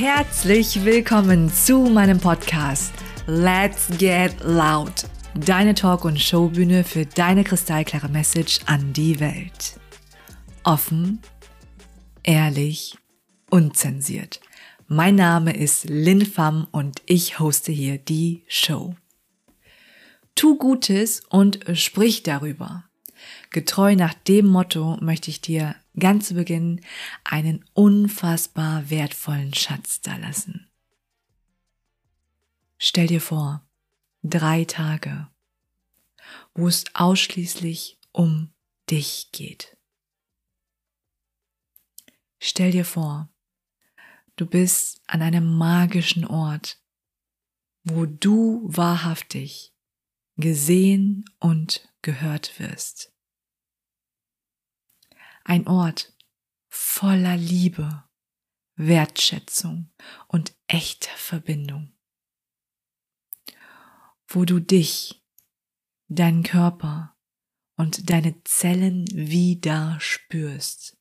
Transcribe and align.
Herzlich 0.00 0.82
willkommen 0.86 1.52
zu 1.52 1.80
meinem 1.80 2.18
Podcast 2.18 2.90
Let's 3.26 3.86
Get 3.98 4.34
Loud. 4.42 5.04
Deine 5.34 5.74
Talk- 5.74 6.06
und 6.06 6.18
Showbühne 6.18 6.84
für 6.84 7.04
deine 7.04 7.44
kristallklare 7.44 8.08
Message 8.08 8.60
an 8.64 8.94
die 8.94 9.20
Welt. 9.20 9.78
Offen, 10.64 11.20
ehrlich, 12.22 12.96
unzensiert. 13.50 14.40
Mein 14.86 15.16
Name 15.16 15.54
ist 15.54 15.84
Lin 15.84 16.24
Pham 16.24 16.66
und 16.70 17.02
ich 17.04 17.38
hoste 17.38 17.70
hier 17.70 17.98
die 17.98 18.42
Show. 18.48 18.94
Tu 20.34 20.56
Gutes 20.56 21.20
und 21.28 21.60
sprich 21.74 22.22
darüber. 22.22 22.84
Getreu 23.50 23.96
nach 23.96 24.14
dem 24.14 24.46
Motto 24.46 24.96
möchte 25.02 25.28
ich 25.28 25.42
dir 25.42 25.74
ganz 26.00 26.28
zu 26.28 26.34
Beginn 26.34 26.80
einen 27.24 27.64
unfassbar 27.74 28.90
wertvollen 28.90 29.54
Schatz 29.54 30.00
dalassen. 30.00 30.68
Stell 32.78 33.06
dir 33.06 33.20
vor, 33.20 33.64
drei 34.22 34.64
Tage, 34.64 35.28
wo 36.54 36.66
es 36.66 36.84
ausschließlich 36.94 37.98
um 38.12 38.52
dich 38.90 39.28
geht. 39.32 39.76
Stell 42.38 42.70
dir 42.70 42.86
vor, 42.86 43.28
du 44.36 44.46
bist 44.46 45.02
an 45.06 45.20
einem 45.20 45.56
magischen 45.56 46.24
Ort, 46.24 46.80
wo 47.84 48.06
du 48.06 48.62
wahrhaftig 48.64 49.74
gesehen 50.36 51.24
und 51.38 51.88
gehört 52.02 52.58
wirst. 52.58 53.12
Ein 55.50 55.66
Ort 55.66 56.16
voller 56.68 57.36
Liebe, 57.36 58.04
Wertschätzung 58.76 59.92
und 60.28 60.54
echter 60.68 61.10
Verbindung, 61.16 61.92
wo 64.28 64.44
du 64.44 64.60
dich, 64.60 65.24
deinen 66.06 66.44
Körper 66.44 67.16
und 67.74 68.10
deine 68.10 68.40
Zellen 68.44 69.06
wieder 69.08 69.98
spürst, 69.98 70.96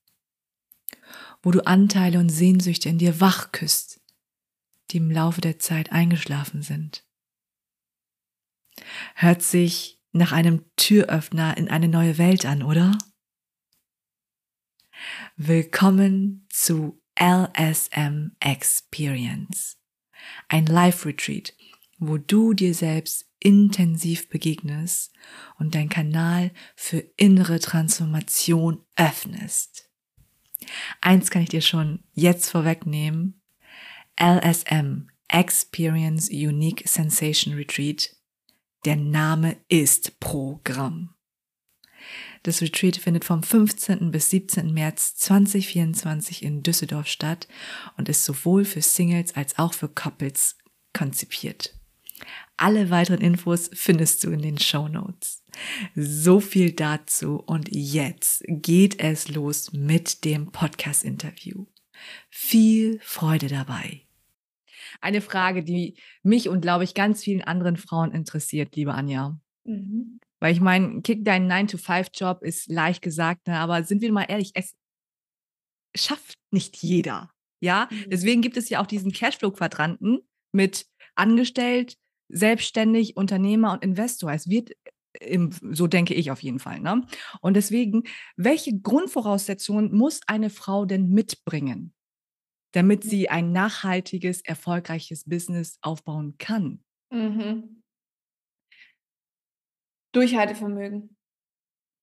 wo 1.43 1.51
du 1.51 1.63
Anteile 1.67 2.17
und 2.17 2.29
Sehnsüchte 2.29 2.89
in 2.89 2.97
dir 2.97 3.21
wach 3.21 3.51
küsst, 3.51 4.01
die 4.89 4.97
im 4.97 5.11
Laufe 5.11 5.41
der 5.41 5.59
Zeit 5.59 5.91
eingeschlafen 5.91 6.63
sind. 6.63 7.07
Hört 9.13 9.43
sich 9.43 10.01
nach 10.11 10.31
einem 10.31 10.65
Türöffner 10.75 11.55
in 11.55 11.69
eine 11.69 11.87
neue 11.87 12.17
Welt 12.17 12.47
an, 12.47 12.63
oder? 12.63 12.97
Willkommen 15.37 16.45
zu 16.49 17.01
LSM 17.19 18.31
Experience, 18.39 19.77
ein 20.47 20.65
Live-Retreat, 20.65 21.53
wo 21.97 22.17
du 22.17 22.53
dir 22.53 22.73
selbst 22.73 23.25
intensiv 23.39 24.29
begegnest 24.29 25.13
und 25.57 25.75
dein 25.75 25.89
Kanal 25.89 26.51
für 26.75 26.99
innere 27.17 27.59
Transformation 27.59 28.83
öffnest. 28.95 29.89
Eins 31.01 31.29
kann 31.31 31.41
ich 31.41 31.49
dir 31.49 31.61
schon 31.61 32.03
jetzt 32.13 32.49
vorwegnehmen. 32.49 33.41
LSM 34.19 35.09
Experience 35.27 36.29
Unique 36.29 36.87
Sensation 36.87 37.53
Retreat. 37.53 38.15
Der 38.85 38.95
Name 38.95 39.57
ist 39.67 40.19
Programm. 40.19 41.15
Das 42.43 42.61
Retreat 42.61 42.97
findet 42.97 43.25
vom 43.25 43.43
15. 43.43 44.11
bis 44.11 44.29
17. 44.29 44.73
März 44.73 45.15
2024 45.15 46.43
in 46.43 46.63
Düsseldorf 46.63 47.07
statt 47.07 47.47
und 47.97 48.09
ist 48.09 48.23
sowohl 48.23 48.65
für 48.65 48.81
Singles 48.81 49.35
als 49.35 49.57
auch 49.59 49.73
für 49.73 49.89
Couples 49.89 50.57
konzipiert. 50.93 51.75
Alle 52.57 52.89
weiteren 52.89 53.21
Infos 53.21 53.69
findest 53.73 54.23
du 54.23 54.31
in 54.31 54.41
den 54.41 54.57
Show 54.57 54.87
Notes. 54.87 55.43
So 55.95 56.39
viel 56.39 56.73
dazu 56.73 57.37
und 57.45 57.69
jetzt 57.71 58.43
geht 58.47 58.99
es 58.99 59.29
los 59.29 59.71
mit 59.73 60.25
dem 60.25 60.51
Podcast-Interview. 60.51 61.65
Viel 62.29 62.99
Freude 63.01 63.47
dabei. 63.47 64.01
Eine 65.01 65.21
Frage, 65.21 65.63
die 65.63 65.95
mich 66.23 66.49
und 66.49 66.61
glaube 66.61 66.83
ich 66.83 66.93
ganz 66.93 67.23
vielen 67.23 67.41
anderen 67.41 67.77
Frauen 67.77 68.11
interessiert, 68.11 68.75
liebe 68.75 68.93
Anja. 68.93 69.39
Mhm. 69.63 70.19
Weil 70.39 70.53
ich 70.53 70.61
meine, 70.61 71.01
kick 71.01 71.25
deinen 71.25 71.51
9-to-5-Job 71.51 72.43
ist 72.43 72.69
leicht 72.69 73.01
gesagt, 73.01 73.47
ne? 73.47 73.57
aber 73.57 73.83
sind 73.83 74.01
wir 74.01 74.11
mal 74.11 74.23
ehrlich, 74.23 74.51
es 74.53 74.73
schafft 75.95 76.37
nicht 76.51 76.77
jeder. 76.77 77.29
Ja, 77.61 77.89
mhm. 77.91 78.09
deswegen 78.09 78.41
gibt 78.41 78.57
es 78.57 78.69
ja 78.69 78.81
auch 78.81 78.87
diesen 78.87 79.11
Cashflow-Quadranten 79.11 80.19
mit 80.53 80.85
angestellt, 81.15 81.97
selbstständig, 82.29 83.17
Unternehmer 83.17 83.73
und 83.73 83.83
Investor. 83.83 84.31
Es 84.31 84.49
wird 84.49 84.71
im, 85.19 85.51
so 85.71 85.87
denke 85.87 86.13
ich 86.13 86.31
auf 86.31 86.41
jeden 86.41 86.59
Fall. 86.59 86.79
Ne? 86.79 87.05
Und 87.41 87.55
deswegen, 87.55 88.03
welche 88.37 88.79
Grundvoraussetzungen 88.79 89.93
muss 89.93 90.21
eine 90.27 90.49
Frau 90.49 90.85
denn 90.85 91.09
mitbringen, 91.09 91.93
damit 92.73 93.03
sie 93.03 93.29
ein 93.29 93.51
nachhaltiges, 93.51 94.41
erfolgreiches 94.41 95.25
Business 95.25 95.77
aufbauen 95.81 96.35
kann? 96.37 96.83
Mhm. 97.11 97.78
Durchhaltevermögen. 100.11 101.15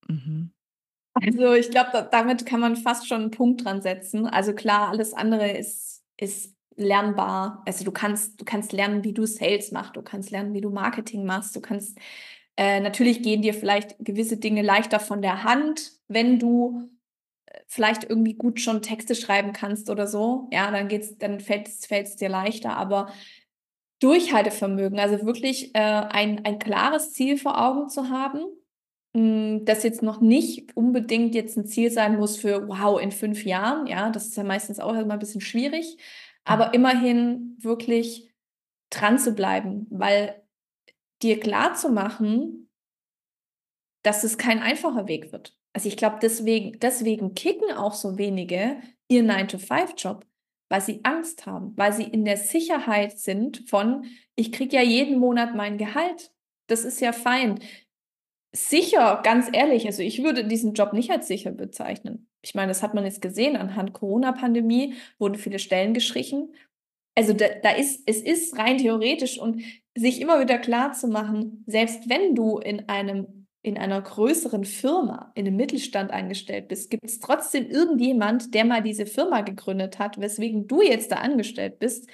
Mhm. 0.07 0.51
Also 1.13 1.53
ich 1.53 1.71
glaube, 1.71 1.89
da, 1.93 2.01
damit 2.03 2.45
kann 2.45 2.59
man 2.59 2.75
fast 2.75 3.07
schon 3.07 3.21
einen 3.21 3.31
Punkt 3.31 3.65
dran 3.65 3.81
setzen. 3.81 4.27
Also 4.27 4.53
klar, 4.53 4.89
alles 4.89 5.13
andere 5.13 5.51
ist, 5.51 6.03
ist 6.17 6.55
lernbar. 6.75 7.63
Also 7.65 7.83
du 7.83 7.91
kannst, 7.91 8.39
du 8.39 8.45
kannst 8.45 8.71
lernen, 8.71 9.03
wie 9.03 9.13
du 9.13 9.25
Sales 9.25 9.71
machst, 9.71 9.95
du 9.95 10.01
kannst 10.01 10.29
lernen, 10.31 10.53
wie 10.53 10.61
du 10.61 10.69
Marketing 10.69 11.25
machst, 11.25 11.55
du 11.55 11.61
kannst 11.61 11.97
äh, 12.55 12.79
natürlich 12.79 13.21
gehen 13.21 13.41
dir 13.43 13.53
vielleicht 13.53 13.95
gewisse 13.99 14.37
Dinge 14.37 14.63
leichter 14.63 14.99
von 14.99 15.21
der 15.21 15.43
Hand, 15.43 15.91
wenn 16.07 16.39
du 16.39 16.89
äh, 17.45 17.59
vielleicht 17.67 18.03
irgendwie 18.03 18.33
gut 18.33 18.59
schon 18.59 18.81
Texte 18.81 19.13
schreiben 19.13 19.53
kannst 19.53 19.89
oder 19.89 20.07
so. 20.07 20.49
Ja, 20.51 20.71
dann 20.71 20.87
geht's, 20.87 21.17
dann 21.17 21.39
fällt 21.39 21.67
es 21.67 22.15
dir 22.15 22.29
leichter. 22.29 22.75
Aber 22.75 23.11
Durchhaltevermögen, 23.99 24.99
also 24.99 25.25
wirklich 25.25 25.73
äh, 25.75 25.79
ein, 25.79 26.45
ein 26.45 26.59
klares 26.59 27.13
Ziel 27.13 27.37
vor 27.37 27.59
Augen 27.59 27.89
zu 27.89 28.09
haben, 28.09 28.45
hm, 29.15 29.65
das 29.65 29.83
jetzt 29.83 30.03
noch 30.03 30.21
nicht 30.21 30.77
unbedingt 30.77 31.33
jetzt 31.33 31.57
ein 31.57 31.65
Ziel 31.65 31.89
sein 31.89 32.17
muss 32.17 32.37
für, 32.37 32.67
wow, 32.67 33.01
in 33.01 33.11
fünf 33.11 33.43
Jahren, 33.43 33.87
ja, 33.87 34.09
das 34.09 34.27
ist 34.27 34.37
ja 34.37 34.43
meistens 34.43 34.79
auch 34.79 34.93
immer 34.93 35.13
ein 35.13 35.19
bisschen 35.19 35.41
schwierig, 35.41 35.97
aber 36.43 36.73
immerhin 36.73 37.57
wirklich 37.59 38.31
dran 38.89 39.17
zu 39.17 39.33
bleiben, 39.33 39.87
weil 39.89 40.43
dir 41.21 41.39
klar 41.39 41.73
zu 41.73 41.89
machen, 41.89 42.69
dass 44.03 44.23
es 44.23 44.37
kein 44.37 44.59
einfacher 44.59 45.07
Weg 45.07 45.31
wird. 45.31 45.57
Also 45.73 45.89
ich 45.89 45.97
glaube, 45.97 46.19
deswegen, 46.21 46.79
deswegen 46.79 47.33
kicken 47.33 47.71
auch 47.71 47.93
so 47.93 48.17
wenige 48.17 48.79
ihr 49.07 49.23
9-to-5-Job, 49.23 50.25
weil 50.69 50.81
sie 50.81 50.99
Angst 51.03 51.45
haben, 51.45 51.73
weil 51.75 51.93
sie 51.93 52.03
in 52.03 52.25
der 52.25 52.37
Sicherheit 52.37 53.19
sind 53.19 53.69
von, 53.69 54.05
ich 54.35 54.51
kriege 54.51 54.75
ja 54.75 54.81
jeden 54.81 55.19
Monat 55.19 55.55
mein 55.55 55.77
Gehalt. 55.77 56.31
Das 56.67 56.83
ist 56.83 56.99
ja 56.99 57.13
fein. 57.13 57.59
Sicher, 58.53 59.21
ganz 59.23 59.49
ehrlich, 59.51 59.85
also 59.85 60.01
ich 60.01 60.23
würde 60.23 60.45
diesen 60.45 60.73
Job 60.73 60.93
nicht 60.93 61.11
als 61.11 61.27
sicher 61.27 61.51
bezeichnen. 61.51 62.27
Ich 62.41 62.55
meine, 62.55 62.69
das 62.69 62.81
hat 62.81 62.93
man 62.93 63.05
jetzt 63.05 63.21
gesehen, 63.21 63.55
anhand 63.55 63.93
Corona-Pandemie 63.93 64.95
wurden 65.19 65.35
viele 65.35 65.59
Stellen 65.59 65.93
gestrichen. 65.93 66.53
Also 67.15 67.33
da, 67.33 67.47
da 67.61 67.71
ist, 67.71 68.03
es 68.05 68.21
ist 68.21 68.57
rein 68.57 68.77
theoretisch 68.77 69.39
und 69.39 69.61
sich 69.95 70.21
immer 70.21 70.39
wieder 70.39 70.59
klar 70.59 70.93
zu 70.93 71.07
machen, 71.07 71.63
selbst 71.65 72.09
wenn 72.09 72.35
du 72.35 72.59
in 72.59 72.87
einem 72.89 73.36
in 73.67 73.77
einer 73.77 74.01
größeren 74.01 74.63
Firma, 74.63 75.31
in 75.35 75.45
einem 75.45 75.57
Mittelstand 75.57 76.11
angestellt 76.11 76.69
bist, 76.69 76.89
gibt 76.89 77.03
es 77.03 77.19
trotzdem 77.19 77.69
irgendjemand, 77.69 78.53
der 78.53 78.63
mal 78.63 78.81
diese 78.81 79.05
Firma 79.05 79.41
gegründet 79.41 79.99
hat, 79.99 80.21
weswegen 80.21 80.67
du 80.67 80.81
jetzt 80.81 81.11
da 81.11 81.17
angestellt 81.17 81.77
bist. 81.77 82.09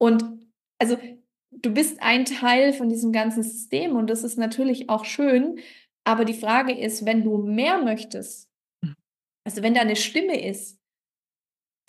Und 0.00 0.24
also 0.80 0.96
du 1.50 1.74
bist 1.74 2.02
ein 2.02 2.24
Teil 2.24 2.72
von 2.72 2.88
diesem 2.88 3.12
ganzen 3.12 3.42
System 3.42 3.96
und 3.96 4.08
das 4.08 4.24
ist 4.24 4.38
natürlich 4.38 4.88
auch 4.88 5.04
schön. 5.04 5.58
Aber 6.06 6.24
die 6.24 6.32
Frage 6.32 6.72
ist, 6.72 7.04
wenn 7.04 7.22
du 7.22 7.36
mehr 7.36 7.82
möchtest, 7.82 8.48
hm. 8.82 8.94
also 9.46 9.62
wenn 9.62 9.74
da 9.74 9.82
eine 9.82 9.96
Stimme 9.96 10.42
ist, 10.42 10.78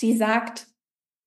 die 0.01 0.11
sagt, 0.11 0.67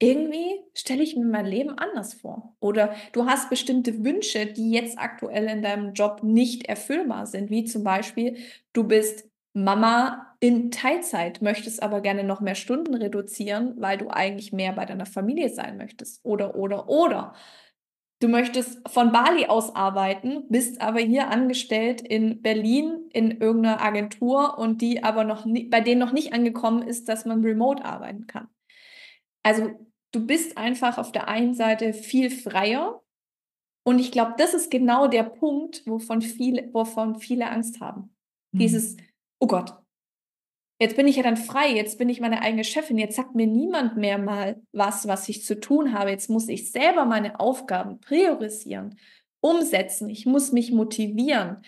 irgendwie 0.00 0.60
stelle 0.74 1.02
ich 1.02 1.16
mir 1.16 1.24
mein 1.24 1.46
Leben 1.46 1.76
anders 1.76 2.14
vor. 2.14 2.54
Oder 2.60 2.94
du 3.12 3.26
hast 3.26 3.50
bestimmte 3.50 4.04
Wünsche, 4.04 4.46
die 4.46 4.70
jetzt 4.70 4.98
aktuell 4.98 5.46
in 5.46 5.62
deinem 5.62 5.92
Job 5.92 6.22
nicht 6.22 6.68
erfüllbar 6.68 7.26
sind, 7.26 7.50
wie 7.50 7.64
zum 7.64 7.82
Beispiel, 7.82 8.36
du 8.72 8.84
bist 8.84 9.28
Mama 9.54 10.36
in 10.40 10.70
Teilzeit, 10.70 11.42
möchtest 11.42 11.82
aber 11.82 12.00
gerne 12.00 12.22
noch 12.22 12.40
mehr 12.40 12.54
Stunden 12.54 12.94
reduzieren, 12.94 13.74
weil 13.78 13.98
du 13.98 14.08
eigentlich 14.08 14.52
mehr 14.52 14.72
bei 14.72 14.84
deiner 14.84 15.06
Familie 15.06 15.48
sein 15.48 15.76
möchtest. 15.76 16.24
Oder, 16.24 16.54
oder, 16.54 16.88
oder. 16.88 17.34
Du 18.20 18.28
möchtest 18.28 18.80
von 18.88 19.12
Bali 19.12 19.46
aus 19.46 19.74
arbeiten, 19.74 20.44
bist 20.48 20.80
aber 20.80 21.00
hier 21.00 21.28
angestellt 21.28 22.00
in 22.00 22.42
Berlin 22.42 23.08
in 23.12 23.40
irgendeiner 23.40 23.80
Agentur 23.80 24.58
und 24.58 24.80
die 24.80 25.04
aber 25.04 25.24
noch 25.24 25.44
nie, 25.44 25.64
bei 25.68 25.80
denen 25.80 26.00
noch 26.00 26.12
nicht 26.12 26.32
angekommen 26.32 26.82
ist, 26.82 27.08
dass 27.08 27.24
man 27.24 27.44
remote 27.44 27.84
arbeiten 27.84 28.26
kann. 28.26 28.48
Also 29.42 29.88
du 30.12 30.26
bist 30.26 30.56
einfach 30.56 30.98
auf 30.98 31.12
der 31.12 31.28
einen 31.28 31.54
Seite 31.54 31.92
viel 31.92 32.30
freier. 32.30 33.02
Und 33.84 33.98
ich 33.98 34.12
glaube, 34.12 34.34
das 34.36 34.54
ist 34.54 34.70
genau 34.70 35.08
der 35.08 35.22
Punkt, 35.22 35.82
wovon 35.86 36.20
viele, 36.20 36.72
wovon 36.72 37.18
viele 37.18 37.50
Angst 37.50 37.80
haben. 37.80 38.14
Mhm. 38.52 38.58
Dieses, 38.58 38.96
oh 39.40 39.46
Gott, 39.46 39.72
jetzt 40.80 40.96
bin 40.96 41.08
ich 41.08 41.16
ja 41.16 41.22
dann 41.22 41.36
frei, 41.36 41.70
jetzt 41.74 41.98
bin 41.98 42.08
ich 42.08 42.20
meine 42.20 42.42
eigene 42.42 42.64
Chefin, 42.64 42.98
jetzt 42.98 43.16
sagt 43.16 43.34
mir 43.34 43.46
niemand 43.46 43.96
mehr 43.96 44.18
mal 44.18 44.62
was, 44.72 45.08
was 45.08 45.28
ich 45.28 45.44
zu 45.44 45.58
tun 45.58 45.92
habe. 45.92 46.10
Jetzt 46.10 46.28
muss 46.28 46.48
ich 46.48 46.70
selber 46.70 47.04
meine 47.04 47.40
Aufgaben 47.40 48.00
priorisieren, 48.00 48.98
umsetzen. 49.40 50.10
Ich 50.10 50.26
muss 50.26 50.52
mich 50.52 50.70
motivieren. 50.70 51.62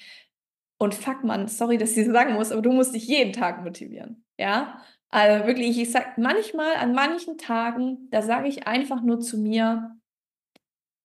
Und 0.79 0.95
fuck 0.95 1.25
man, 1.25 1.49
sorry, 1.49 1.77
dass 1.77 1.97
ich 1.97 2.07
das 2.07 2.13
sagen 2.13 2.35
muss, 2.35 2.53
aber 2.53 2.63
du 2.63 2.73
musst 2.73 2.95
dich 2.95 3.07
jeden 3.07 3.33
Tag 3.33 3.63
motivieren. 3.63 4.25
Ja, 4.39 4.83
also 5.11 5.47
wirklich, 5.47 5.79
ich 5.79 5.91
sag 5.91 6.19
manchmal 6.19 6.75
an 6.77 6.93
manchen 6.93 7.37
Tagen, 7.39 8.09
da 8.11 8.23
sage 8.23 8.49
ich 8.49 8.67
einfach 8.67 9.03
nur 9.03 9.21
zu 9.21 9.39
mir, 9.39 9.97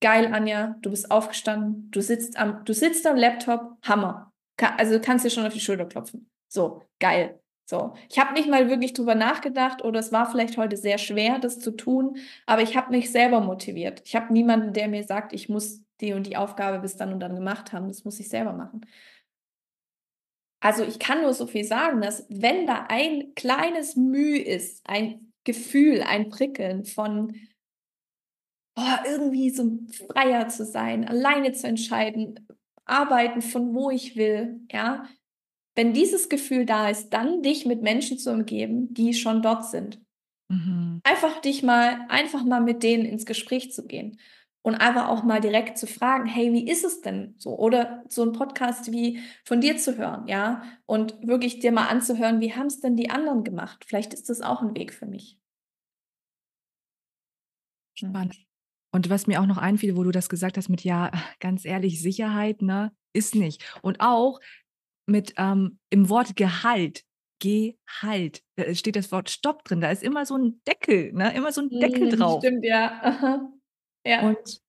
geil, 0.02 0.31
Anja, 0.34 0.75
du 0.81 0.92
bist 0.92 1.10
aufgestanden, 1.10 1.90
du 1.92 2.02
sitzt 2.02 2.38
am, 2.38 2.63
du 2.66 2.74
sitzt 2.74 3.07
am 3.07 3.16
Laptop, 3.16 3.78
Hammer. 3.84 4.31
also 4.78 4.94
du 4.94 5.02
kannst 5.02 5.25
dir 5.25 5.31
schon 5.31 5.46
auf 5.46 5.54
die 5.54 5.60
Schulter 5.60 5.86
klopfen. 5.86 6.30
So, 6.48 6.84
geil. 7.00 7.40
So, 7.68 7.96
ich 8.10 8.19
habe 8.19 8.34
nicht 8.34 8.48
mal 8.48 8.69
wirklich 8.69 8.94
drüber 8.94 9.16
nachgedacht 9.16 9.84
oder 9.84 10.00
es 10.00 10.12
war 10.12 10.30
vielleicht 10.30 10.56
heute 10.57 10.78
sehr 10.78 11.00
schwer, 11.00 11.40
das 11.40 11.57
zu 11.60 11.72
tun, 11.72 12.18
aber 12.46 12.62
ich 12.62 12.78
habe 12.78 12.92
mich 12.92 13.12
selber 13.12 13.42
motiviert. 13.42 14.04
Ich 14.06 14.16
habe 14.16 14.31
niemanden, 14.31 14.72
der 14.72 14.88
mir 14.88 15.04
sagt, 15.04 15.34
ich 15.34 15.50
muss 15.50 15.81
die 16.00 16.13
und 16.13 16.28
die 16.28 16.38
Aufgabe 16.38 16.80
bis 16.80 16.96
dann 16.96 17.12
und 17.12 17.19
dann 17.22 17.34
gemacht 17.36 17.74
haben. 17.74 17.88
Das 17.88 18.04
muss 18.04 18.19
ich 18.19 18.30
selber 18.30 18.54
machen. 18.54 18.81
Also 20.65 20.83
ich 20.83 20.97
kann 20.97 21.21
nur 21.21 21.35
so 21.35 21.45
viel 21.45 21.63
sagen, 21.63 22.01
dass 22.01 22.25
wenn 22.27 22.65
da 22.65 22.88
ein 22.89 23.35
kleines 23.35 23.95
Mühe 23.95 24.41
ist, 24.41 24.81
ein 24.89 25.31
Gefühl, 25.44 26.01
ein 26.01 26.29
Prickeln 26.29 26.85
von 26.85 27.35
oh, 28.75 28.95
irgendwie 29.06 29.51
so 29.51 29.77
freier 30.09 30.47
zu 30.47 30.65
sein, 30.65 31.07
alleine 31.07 31.51
zu 31.51 31.67
entscheiden, 31.67 32.47
arbeiten 32.83 33.44
von 33.44 33.75
wo 33.75 33.91
ich 33.91 34.15
will, 34.15 34.59
ja, 34.71 35.07
wenn 35.75 35.94
dieses 35.94 36.29
Gefühl 36.29 36.65
da 36.65 36.89
ist, 36.89 37.11
dann 37.11 37.44
dich 37.44 37.68
mit 37.68 37.83
Menschen 37.83 38.18
zu 38.18 38.31
umgeben, 38.31 38.91
die 38.91 39.13
schon 39.13 39.44
dort 39.44 39.69
sind. 39.69 40.01
Mhm. 40.50 41.00
Einfach 41.03 41.41
dich 41.41 41.61
mal, 41.61 42.07
einfach 42.09 42.44
mal 42.44 42.61
mit 42.61 42.81
denen 42.81 43.06
ins 43.06 43.27
Gespräch 43.27 43.71
zu 43.71 43.85
gehen 43.85 44.18
und 44.65 44.73
einfach 44.73 45.09
auch 45.09 45.23
mal 45.23 45.39
direkt 45.39 45.77
zu 45.77 45.85
fragen, 45.85 46.25
hey, 46.25 46.51
wie 46.51 46.67
ist 46.67 46.83
es 46.83 47.01
denn 47.01 47.35
so? 47.38 47.56
Oder 47.56 48.03
so 48.09 48.23
ein 48.23 48.31
Podcast 48.31 48.91
wie 48.91 49.19
von 49.44 49.62
dir 49.62 49.77
zu 49.77 49.95
hören, 49.95 50.27
ja, 50.27 50.63
und 50.88 51.15
wirklich 51.21 51.59
dir 51.59 51.71
mal 51.71 51.85
anzuhören, 51.85 52.41
wie 52.41 52.56
haben 52.56 52.65
es 52.65 52.79
denn 52.79 52.97
die 52.97 53.12
anderen 53.12 53.44
gemacht? 53.44 53.85
Vielleicht 53.85 54.12
ist 54.15 54.27
das 54.27 54.41
auch 54.41 54.63
ein 54.63 54.75
Weg 54.75 54.91
für 54.91 55.06
mich. 55.06 55.38
Spannend. 57.95 58.44
Und 58.91 59.12
was 59.12 59.27
mir 59.27 59.39
auch 59.39 59.45
noch 59.45 59.59
einfiel, 59.59 59.95
wo 59.97 60.03
du 60.03 60.09
das 60.09 60.29
gesagt 60.29 60.57
hast 60.57 60.69
mit, 60.69 60.83
ja, 60.83 61.11
ganz 61.39 61.63
ehrlich, 61.63 62.01
Sicherheit, 62.01 62.63
ne, 62.63 62.91
ist 63.13 63.35
nicht. 63.35 63.63
Und 63.83 64.00
auch 64.00 64.39
mit 65.06 65.35
ähm, 65.38 65.77
im 65.91 66.09
Wort 66.09 66.35
Gehalt, 66.35 67.03
Gehalt, 67.39 68.41
da 68.56 68.73
steht 68.73 68.95
das 68.95 69.11
Wort 69.11 69.29
Stopp 69.29 69.63
drin, 69.63 69.79
da 69.79 69.91
ist 69.91 70.01
immer 70.01 70.25
so 70.25 70.35
ein 70.35 70.59
Deckel, 70.68 71.13
ne, 71.13 71.35
immer 71.35 71.51
so 71.51 71.61
ein 71.61 71.69
Deckel 71.69 72.07
mm, 72.07 72.18
drauf. 72.18 72.41
Stimmt, 72.44 72.65
ja. 72.65 73.00
Aha. 73.03 73.51
Ja. 74.06 74.28
Und 74.28 74.62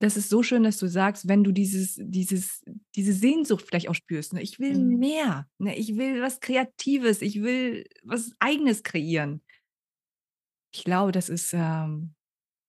das 0.00 0.16
ist 0.16 0.28
so 0.28 0.42
schön, 0.42 0.64
dass 0.64 0.78
du 0.78 0.86
sagst, 0.86 1.28
wenn 1.28 1.44
du 1.44 1.52
dieses, 1.52 1.98
dieses, 1.98 2.62
diese 2.94 3.12
Sehnsucht 3.12 3.64
vielleicht 3.66 3.88
auch 3.88 3.94
spürst, 3.94 4.34
ne? 4.34 4.42
ich 4.42 4.58
will 4.58 4.78
mhm. 4.78 4.98
mehr, 4.98 5.48
ne? 5.58 5.74
ich 5.76 5.96
will 5.96 6.20
was 6.20 6.40
Kreatives, 6.40 7.22
ich 7.22 7.42
will 7.42 7.86
was 8.02 8.32
Eigenes 8.38 8.82
kreieren. 8.82 9.42
Ich 10.74 10.84
glaube, 10.84 11.12
das 11.12 11.28
ist 11.28 11.54
ähm, 11.54 12.14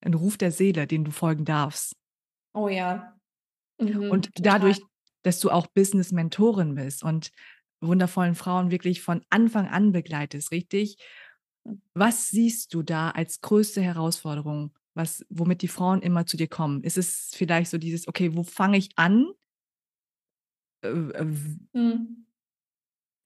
ein 0.01 0.13
Ruf 0.13 0.37
der 0.37 0.51
Seele, 0.51 0.87
den 0.87 1.03
du 1.03 1.11
folgen 1.11 1.43
darfst. 1.43 1.95
Oh 2.53 2.69
ja. 2.69 3.17
Mhm, 3.81 4.11
und 4.11 4.33
total. 4.35 4.59
dadurch, 4.59 4.79
dass 5.23 5.39
du 5.39 5.49
auch 5.49 5.67
Business-Mentorin 5.67 6.75
bist 6.75 7.03
und 7.03 7.31
wundervollen 7.81 8.35
Frauen 8.35 8.71
wirklich 8.71 9.01
von 9.01 9.25
Anfang 9.29 9.67
an 9.67 9.91
begleitest, 9.91 10.51
richtig? 10.51 10.97
Hm. 11.67 11.81
Was 11.93 12.29
siehst 12.29 12.73
du 12.73 12.83
da 12.83 13.09
als 13.09 13.41
größte 13.41 13.81
Herausforderung, 13.81 14.71
was, 14.95 15.25
womit 15.29 15.61
die 15.61 15.67
Frauen 15.67 16.01
immer 16.01 16.25
zu 16.25 16.37
dir 16.37 16.47
kommen? 16.47 16.81
Ist 16.81 16.97
es 16.97 17.31
vielleicht 17.35 17.69
so 17.69 17.77
dieses, 17.77 18.07
okay, 18.07 18.35
wo 18.35 18.43
fange 18.43 18.77
ich 18.77 18.89
an? 18.95 19.27
Äh, 20.83 21.23
mhm. 21.73 22.25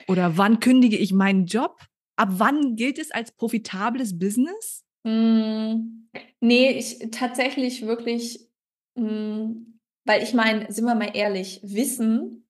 Oder 0.08 0.38
wann 0.38 0.60
kündige 0.60 0.98
ich 0.98 1.14
meinen 1.14 1.46
Job? 1.46 1.80
Ab 2.16 2.30
wann 2.34 2.76
gilt 2.76 3.00
es 3.00 3.12
als 3.12 3.32
profitables 3.32 4.18
Business? 4.18 4.84
Hm, 5.06 6.10
nee, 6.42 6.72
ich 6.72 7.00
tatsächlich 7.12 7.84
wirklich, 7.86 8.50
hm, 8.98 9.80
weil 10.06 10.24
ich 10.24 10.34
meine, 10.34 10.72
sind 10.72 10.86
wir 10.86 10.96
mal 10.96 11.16
ehrlich, 11.16 11.62
Wissen 11.64 12.48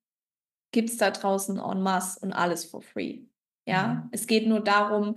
gibt 0.72 0.90
es 0.90 0.98
da 0.98 1.12
draußen 1.12 1.58
en 1.60 1.82
masse 1.82 2.20
und 2.22 2.34
alles 2.34 2.66
for 2.66 2.82
free. 2.82 3.24
Ja, 3.68 3.88
mhm. 4.06 4.10
es 4.12 4.26
geht 4.26 4.48
nur 4.48 4.62
darum, 4.62 5.16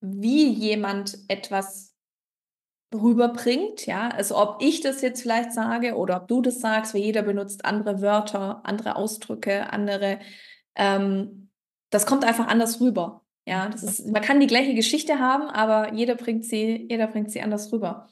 wie 0.00 0.48
jemand 0.48 1.18
etwas 1.28 1.93
rüberbringt, 2.94 3.86
ja, 3.86 4.08
also 4.08 4.36
ob 4.36 4.62
ich 4.62 4.80
das 4.80 5.02
jetzt 5.02 5.22
vielleicht 5.22 5.52
sage 5.52 5.96
oder 5.96 6.22
ob 6.22 6.28
du 6.28 6.40
das 6.40 6.60
sagst, 6.60 6.94
weil 6.94 7.02
jeder 7.02 7.22
benutzt 7.22 7.64
andere 7.64 8.00
Wörter, 8.00 8.60
andere 8.64 8.96
Ausdrücke, 8.96 9.72
andere, 9.72 10.20
ähm, 10.76 11.50
das 11.90 12.06
kommt 12.06 12.24
einfach 12.24 12.46
anders 12.46 12.80
rüber. 12.80 13.24
Ja, 13.46 13.68
das 13.68 13.82
ist, 13.82 14.06
man 14.06 14.22
kann 14.22 14.40
die 14.40 14.46
gleiche 14.46 14.74
Geschichte 14.74 15.18
haben, 15.18 15.48
aber 15.48 15.92
jeder 15.92 16.14
bringt 16.14 16.44
sie, 16.44 16.86
jeder 16.88 17.06
bringt 17.06 17.30
sie 17.30 17.42
anders 17.42 17.72
rüber. 17.72 18.08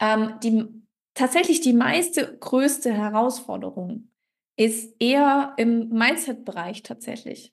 Ähm, 0.00 0.34
die, 0.42 0.68
tatsächlich 1.14 1.60
die 1.60 1.72
meiste, 1.72 2.38
größte 2.38 2.92
Herausforderung 2.92 4.10
ist 4.56 4.94
eher 5.00 5.54
im 5.56 5.88
Mindset-Bereich 5.88 6.82
tatsächlich. 6.82 7.52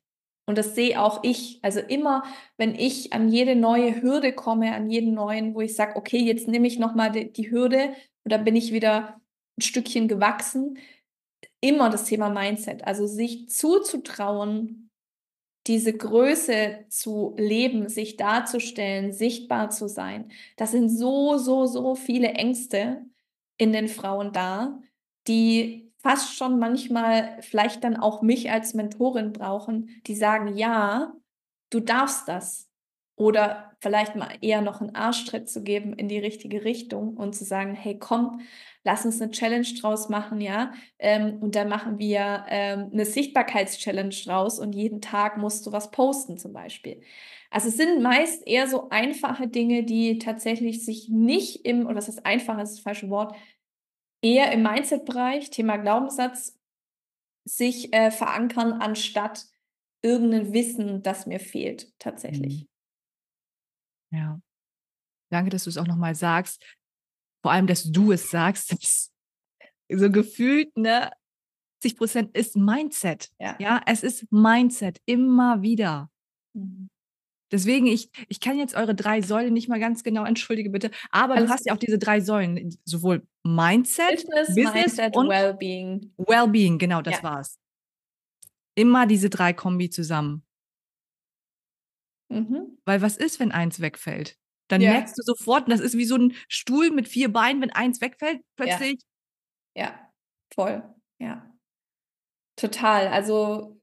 Und 0.49 0.57
das 0.57 0.73
sehe 0.73 0.99
auch 0.99 1.19
ich. 1.21 1.59
Also 1.61 1.79
immer, 1.79 2.23
wenn 2.57 2.73
ich 2.73 3.13
an 3.13 3.29
jede 3.29 3.55
neue 3.55 4.01
Hürde 4.01 4.33
komme, 4.33 4.73
an 4.73 4.89
jeden 4.89 5.13
neuen, 5.13 5.53
wo 5.53 5.61
ich 5.61 5.75
sage, 5.75 5.95
okay, 5.95 6.17
jetzt 6.17 6.47
nehme 6.47 6.65
ich 6.65 6.79
nochmal 6.79 7.11
die, 7.11 7.31
die 7.31 7.51
Hürde 7.51 7.93
und 8.23 8.31
dann 8.31 8.45
bin 8.45 8.55
ich 8.55 8.73
wieder 8.73 9.21
ein 9.59 9.61
Stückchen 9.61 10.07
gewachsen. 10.07 10.79
Immer 11.61 11.91
das 11.91 12.05
Thema 12.05 12.29
Mindset. 12.31 12.83
Also 12.83 13.05
sich 13.05 13.47
zuzutrauen, 13.49 14.89
diese 15.67 15.95
Größe 15.95 16.83
zu 16.89 17.35
leben, 17.37 17.87
sich 17.87 18.17
darzustellen, 18.17 19.11
sichtbar 19.11 19.69
zu 19.69 19.87
sein. 19.87 20.31
Das 20.57 20.71
sind 20.71 20.89
so, 20.89 21.37
so, 21.37 21.67
so 21.67 21.93
viele 21.93 22.29
Ängste 22.29 23.05
in 23.57 23.71
den 23.71 23.87
Frauen 23.87 24.33
da, 24.33 24.81
die 25.27 25.88
fast 26.01 26.35
schon 26.35 26.59
manchmal 26.59 27.37
vielleicht 27.41 27.83
dann 27.83 27.97
auch 27.97 28.21
mich 28.21 28.51
als 28.51 28.73
Mentorin 28.73 29.33
brauchen, 29.33 29.89
die 30.07 30.15
sagen, 30.15 30.55
ja, 30.55 31.13
du 31.69 31.79
darfst 31.79 32.27
das. 32.27 32.67
Oder 33.15 33.73
vielleicht 33.81 34.15
mal 34.15 34.29
eher 34.39 34.61
noch 34.61 34.79
einen 34.79 34.95
Arschtritt 34.95 35.49
zu 35.49 35.61
geben 35.61 35.91
in 35.91 36.07
die 36.07 36.19
richtige 36.19 36.63
Richtung 36.63 37.17
und 37.17 37.35
zu 37.35 37.43
sagen, 37.43 37.73
hey, 37.73 37.99
komm, 37.99 38.39
lass 38.85 39.05
uns 39.05 39.21
eine 39.21 39.31
Challenge 39.31 39.67
draus 39.81 40.07
machen, 40.07 40.39
ja. 40.39 40.71
Ähm, 40.99 41.37
und 41.41 41.55
dann 41.55 41.67
machen 41.67 41.99
wir 41.99 42.45
ähm, 42.47 42.89
eine 42.93 43.03
Sichtbarkeitschallenge 43.03 44.11
draus 44.23 44.57
und 44.57 44.73
jeden 44.73 45.01
Tag 45.01 45.37
musst 45.37 45.67
du 45.67 45.73
was 45.73 45.91
posten 45.91 46.37
zum 46.37 46.53
Beispiel. 46.53 47.01
Also 47.51 47.67
es 47.67 47.77
sind 47.77 48.01
meist 48.01 48.47
eher 48.47 48.67
so 48.67 48.89
einfache 48.89 49.49
Dinge, 49.49 49.83
die 49.83 50.19
tatsächlich 50.19 50.85
sich 50.85 51.09
nicht 51.09 51.65
im, 51.65 51.87
oder 51.87 51.95
was 51.95 52.07
heißt 52.07 52.25
einfach, 52.25 52.57
ist 52.59 52.75
das 52.75 52.79
falsche 52.79 53.09
Wort, 53.09 53.35
eher 54.21 54.51
im 54.51 54.63
Mindset-Bereich, 54.63 55.49
Thema 55.49 55.77
Glaubenssatz, 55.77 56.57
sich 57.45 57.93
äh, 57.93 58.11
verankern, 58.11 58.73
anstatt 58.73 59.45
irgendein 60.01 60.53
Wissen, 60.53 61.01
das 61.03 61.25
mir 61.25 61.39
fehlt, 61.39 61.91
tatsächlich. 61.99 62.67
Mhm. 64.11 64.17
Ja. 64.17 64.41
Danke, 65.31 65.51
dass 65.51 65.65
du 65.65 65.69
es 65.69 65.77
auch 65.77 65.87
nochmal 65.87 66.15
sagst. 66.15 66.63
Vor 67.43 67.51
allem, 67.51 67.67
dass 67.67 67.83
du 67.83 68.11
es 68.11 68.29
sagst. 68.29 68.69
so 69.89 70.11
gefühlt, 70.11 70.75
ne? 70.77 71.11
80 71.79 71.97
Prozent 71.97 72.37
ist 72.37 72.57
Mindset. 72.57 73.31
Ja. 73.39 73.55
ja, 73.59 73.81
es 73.85 74.03
ist 74.03 74.29
Mindset. 74.31 75.01
Immer 75.05 75.61
wieder. 75.61 76.09
Mhm. 76.53 76.89
Deswegen, 77.51 77.87
ich, 77.87 78.09
ich 78.27 78.39
kann 78.39 78.57
jetzt 78.57 78.75
eure 78.75 78.93
drei 78.93 79.21
Säulen 79.21 79.53
nicht 79.53 79.69
mal 79.69 79.79
ganz 79.79 80.03
genau, 80.03 80.23
entschuldige 80.23 80.69
bitte, 80.69 80.91
aber 81.09 81.35
Alles 81.35 81.47
du 81.47 81.53
hast 81.53 81.65
ja 81.65 81.73
auch 81.73 81.79
diese 81.79 81.97
drei 81.97 82.21
Säulen, 82.21 82.77
sowohl 82.85 83.25
Mindset, 83.43 84.11
Business, 84.11 84.47
Business 84.47 84.73
Mindset, 84.73 85.15
und 85.15 85.29
Wellbeing. 85.29 86.13
Wellbeing, 86.17 86.77
genau, 86.77 87.01
das 87.01 87.17
ja. 87.17 87.23
war's. 87.23 87.59
Immer 88.75 89.07
diese 89.07 89.29
drei 89.29 89.53
Kombi 89.53 89.89
zusammen. 89.89 90.45
Mhm. 92.29 92.77
Weil 92.85 93.01
was 93.01 93.17
ist, 93.17 93.39
wenn 93.39 93.51
eins 93.51 93.79
wegfällt? 93.79 94.37
Dann 94.67 94.81
ja. 94.81 94.91
merkst 94.91 95.17
du 95.17 95.23
sofort, 95.23 95.69
das 95.69 95.79
ist 95.79 95.97
wie 95.97 96.05
so 96.05 96.15
ein 96.15 96.33
Stuhl 96.47 96.91
mit 96.91 97.07
vier 97.07 97.33
Beinen, 97.33 97.61
wenn 97.61 97.71
eins 97.71 98.01
wegfällt, 98.01 98.41
plötzlich. 98.55 99.01
Ja, 99.75 99.83
ja. 99.83 100.11
voll, 100.53 100.83
ja. 101.19 101.51
Total. 102.55 103.07
Also, 103.07 103.78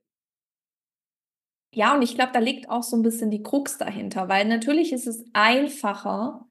ja, 1.76 1.94
und 1.94 2.00
ich 2.00 2.14
glaube, 2.14 2.32
da 2.32 2.38
liegt 2.38 2.70
auch 2.70 2.82
so 2.82 2.96
ein 2.96 3.02
bisschen 3.02 3.30
die 3.30 3.42
Krux 3.42 3.76
dahinter, 3.76 4.30
weil 4.30 4.46
natürlich 4.46 4.94
ist 4.94 5.06
es 5.06 5.22
einfacher, 5.34 6.48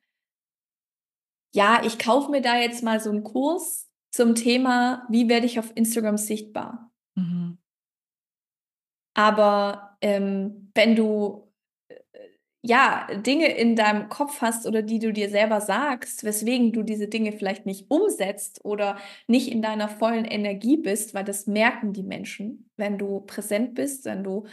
ja, 1.51 1.81
ich 1.83 1.97
kaufe 1.97 2.29
mir 2.29 2.41
da 2.41 2.59
jetzt 2.59 2.83
mal 2.83 2.99
so 2.99 3.09
einen 3.09 3.23
Kurs 3.23 3.89
zum 4.11 4.35
Thema, 4.35 5.03
wie 5.09 5.27
werde 5.27 5.47
ich 5.47 5.57
auf 5.57 5.71
Instagram 5.73 6.17
sichtbar. 6.17 6.91
Mhm. 7.15 7.57
Aber 9.15 9.97
ähm, 10.01 10.71
wenn 10.75 10.95
du 10.95 11.51
äh, 11.87 11.95
ja 12.61 13.07
Dinge 13.15 13.47
in 13.47 13.75
deinem 13.75 14.09
Kopf 14.09 14.41
hast 14.41 14.67
oder 14.67 14.83
die 14.83 14.99
du 14.99 15.11
dir 15.11 15.31
selber 15.31 15.59
sagst, 15.59 16.23
weswegen 16.23 16.71
du 16.71 16.83
diese 16.83 17.07
Dinge 17.07 17.31
vielleicht 17.31 17.65
nicht 17.65 17.89
umsetzt 17.89 18.63
oder 18.63 18.99
nicht 19.25 19.51
in 19.51 19.63
deiner 19.63 19.89
vollen 19.89 20.25
Energie 20.25 20.77
bist, 20.77 21.15
weil 21.15 21.23
das 21.23 21.47
merken 21.47 21.93
die 21.93 22.03
Menschen, 22.03 22.69
wenn 22.77 22.99
du 22.99 23.21
präsent 23.21 23.73
bist, 23.73 24.05
wenn 24.05 24.23
du 24.23 24.45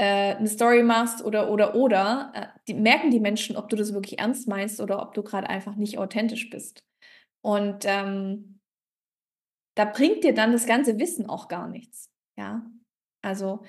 eine 0.00 0.48
Story 0.48 0.82
machst 0.82 1.24
oder, 1.24 1.50
oder, 1.50 1.74
oder, 1.74 2.32
äh, 2.34 2.46
die, 2.66 2.74
merken 2.74 3.10
die 3.10 3.20
Menschen, 3.20 3.56
ob 3.56 3.68
du 3.68 3.76
das 3.76 3.92
wirklich 3.92 4.18
ernst 4.18 4.48
meinst 4.48 4.80
oder 4.80 5.02
ob 5.02 5.14
du 5.14 5.22
gerade 5.22 5.48
einfach 5.48 5.76
nicht 5.76 5.98
authentisch 5.98 6.48
bist. 6.50 6.82
Und 7.42 7.84
ähm, 7.84 8.60
da 9.76 9.84
bringt 9.84 10.24
dir 10.24 10.34
dann 10.34 10.52
das 10.52 10.66
ganze 10.66 10.98
Wissen 10.98 11.28
auch 11.28 11.48
gar 11.48 11.68
nichts. 11.68 12.06
Ja, 12.38 12.64
also 13.22 13.64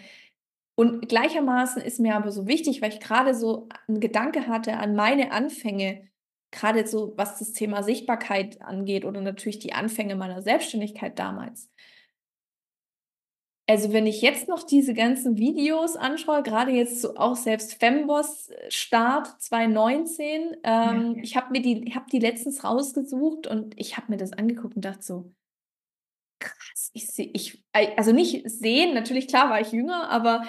und 0.75 1.07
gleichermaßen 1.07 1.81
ist 1.81 1.99
mir 1.99 2.15
aber 2.15 2.31
so 2.31 2.47
wichtig, 2.47 2.81
weil 2.81 2.93
ich 2.93 2.99
gerade 2.99 3.35
so 3.35 3.69
einen 3.87 3.99
Gedanke 3.99 4.47
hatte 4.47 4.77
an 4.77 4.95
meine 4.95 5.31
Anfänge, 5.31 6.07
gerade 6.51 6.87
so 6.87 7.13
was 7.15 7.37
das 7.39 7.51
Thema 7.53 7.83
Sichtbarkeit 7.83 8.61
angeht 8.61 9.05
oder 9.05 9.21
natürlich 9.21 9.59
die 9.59 9.73
Anfänge 9.73 10.15
meiner 10.15 10.41
Selbstständigkeit 10.41 11.19
damals. 11.19 11.69
Also, 13.73 13.91
wenn 13.91 14.05
ich 14.05 14.21
jetzt 14.21 14.47
noch 14.47 14.61
diese 14.61 14.93
ganzen 14.93 15.39
Videos 15.39 15.95
anschaue, 15.95 16.43
gerade 16.43 16.71
jetzt 16.71 17.01
so 17.01 17.15
auch 17.15 17.35
selbst 17.35 17.73
Femboss 17.73 18.49
äh, 18.49 18.69
Start 18.69 19.41
2019, 19.41 20.57
ähm, 20.63 21.15
ja. 21.15 21.23
ich 21.23 21.35
habe 21.35 21.49
mir 21.49 21.59
die 21.59 21.91
habe 21.95 22.05
die 22.11 22.19
letztens 22.19 22.63
rausgesucht 22.63 23.47
und 23.47 23.73
ich 23.79 23.97
habe 23.97 24.11
mir 24.11 24.17
das 24.17 24.31
angeguckt 24.31 24.75
und 24.75 24.85
dachte 24.85 25.01
so: 25.01 25.33
„Krass, 26.37 26.91
ich 26.93 27.07
sehe 27.07 27.31
ich“ 27.33 27.63
also, 27.71 28.11
nicht 28.11 28.47
sehen, 28.47 28.93
natürlich, 28.93 29.27
klar 29.27 29.49
war 29.49 29.59
ich 29.59 29.71
jünger, 29.71 30.07
aber 30.07 30.43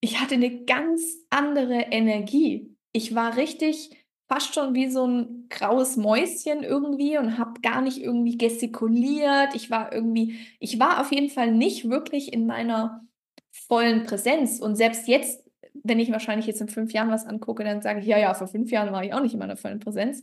ich 0.00 0.20
hatte 0.20 0.36
eine 0.36 0.64
ganz 0.64 1.02
andere 1.30 1.86
Energie. 1.90 2.72
Ich 2.92 3.16
war 3.16 3.36
richtig 3.36 3.90
fast 4.28 4.54
schon 4.54 4.74
wie 4.74 4.88
so 4.90 5.06
ein 5.06 5.46
graues 5.50 5.96
Mäuschen 5.96 6.62
irgendwie 6.62 7.18
und 7.18 7.38
habe 7.38 7.60
gar 7.62 7.80
nicht 7.82 7.98
irgendwie 8.02 8.36
gestikuliert. 8.38 9.54
Ich 9.54 9.70
war 9.70 9.92
irgendwie 9.92 10.36
ich 10.60 10.78
war 10.78 11.00
auf 11.00 11.12
jeden 11.12 11.30
Fall 11.30 11.52
nicht 11.52 11.88
wirklich 11.90 12.32
in 12.32 12.46
meiner 12.46 13.02
vollen 13.50 14.04
Präsenz 14.04 14.60
und 14.60 14.76
selbst 14.76 15.08
jetzt, 15.08 15.42
wenn 15.82 15.98
ich 16.00 16.12
wahrscheinlich 16.12 16.46
jetzt 16.46 16.60
in 16.60 16.68
fünf 16.68 16.92
Jahren 16.92 17.10
was 17.10 17.26
angucke, 17.26 17.64
dann 17.64 17.82
sage 17.82 18.00
ich: 18.00 18.06
„Ja, 18.06 18.18
ja, 18.18 18.34
vor 18.34 18.48
fünf 18.48 18.70
Jahren 18.70 18.92
war 18.92 19.04
ich 19.04 19.14
auch 19.14 19.22
nicht 19.22 19.32
in 19.34 19.38
meiner 19.40 19.56
vollen 19.56 19.80
Präsenz.“ 19.80 20.20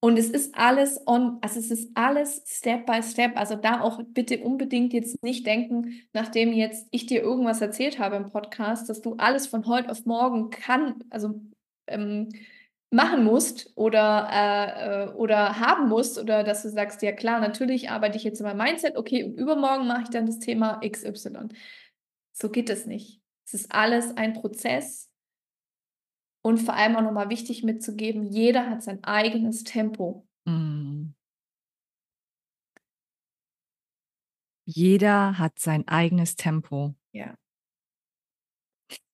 Und 0.00 0.18
es 0.18 0.30
ist 0.30 0.54
alles 0.56 1.00
on 1.06 1.38
also, 1.42 1.58
es 1.58 1.70
ist 1.70 1.90
alles 1.94 2.42
Step 2.46 2.86
by 2.86 3.02
Step. 3.02 3.36
Also, 3.36 3.56
da 3.56 3.80
auch 3.80 4.00
bitte 4.08 4.38
unbedingt 4.42 4.92
jetzt 4.92 5.22
nicht 5.22 5.46
denken, 5.46 6.02
nachdem 6.12 6.52
jetzt 6.52 6.86
ich 6.90 7.06
dir 7.06 7.22
irgendwas 7.22 7.60
erzählt 7.60 7.98
habe 7.98 8.16
im 8.16 8.28
Podcast, 8.30 8.88
dass 8.90 9.00
du 9.02 9.14
alles 9.18 9.46
von 9.46 9.66
heute 9.66 9.90
auf 9.90 10.04
morgen 10.06 10.50
kann 10.50 11.02
also, 11.10 11.40
ähm 11.86 12.28
machen 12.90 13.24
musst 13.24 13.72
oder, 13.74 14.28
äh, 14.32 15.04
äh, 15.04 15.08
oder 15.14 15.58
haben 15.58 15.88
musst 15.88 16.18
oder 16.18 16.44
dass 16.44 16.62
du 16.62 16.70
sagst, 16.70 17.02
ja 17.02 17.12
klar, 17.12 17.40
natürlich 17.40 17.90
arbeite 17.90 18.16
ich 18.16 18.24
jetzt 18.24 18.40
in 18.40 18.46
meinem 18.46 18.58
Mindset, 18.58 18.96
okay, 18.96 19.24
und 19.24 19.34
übermorgen 19.34 19.86
mache 19.86 20.02
ich 20.02 20.10
dann 20.10 20.26
das 20.26 20.38
Thema 20.38 20.80
XY. 20.80 21.48
So 22.32 22.50
geht 22.50 22.70
es 22.70 22.86
nicht. 22.86 23.20
Es 23.44 23.54
ist 23.54 23.72
alles 23.72 24.16
ein 24.16 24.34
Prozess 24.34 25.10
und 26.42 26.58
vor 26.58 26.74
allem 26.74 26.96
auch 26.96 27.02
nochmal 27.02 27.28
wichtig 27.28 27.64
mitzugeben, 27.64 28.22
jeder 28.22 28.70
hat 28.70 28.82
sein 28.82 29.02
eigenes 29.02 29.64
Tempo. 29.64 30.26
Mhm. 30.44 31.14
Jeder 34.64 35.38
hat 35.38 35.58
sein 35.58 35.86
eigenes 35.86 36.36
Tempo. 36.36 36.94
Ja. 37.12 37.36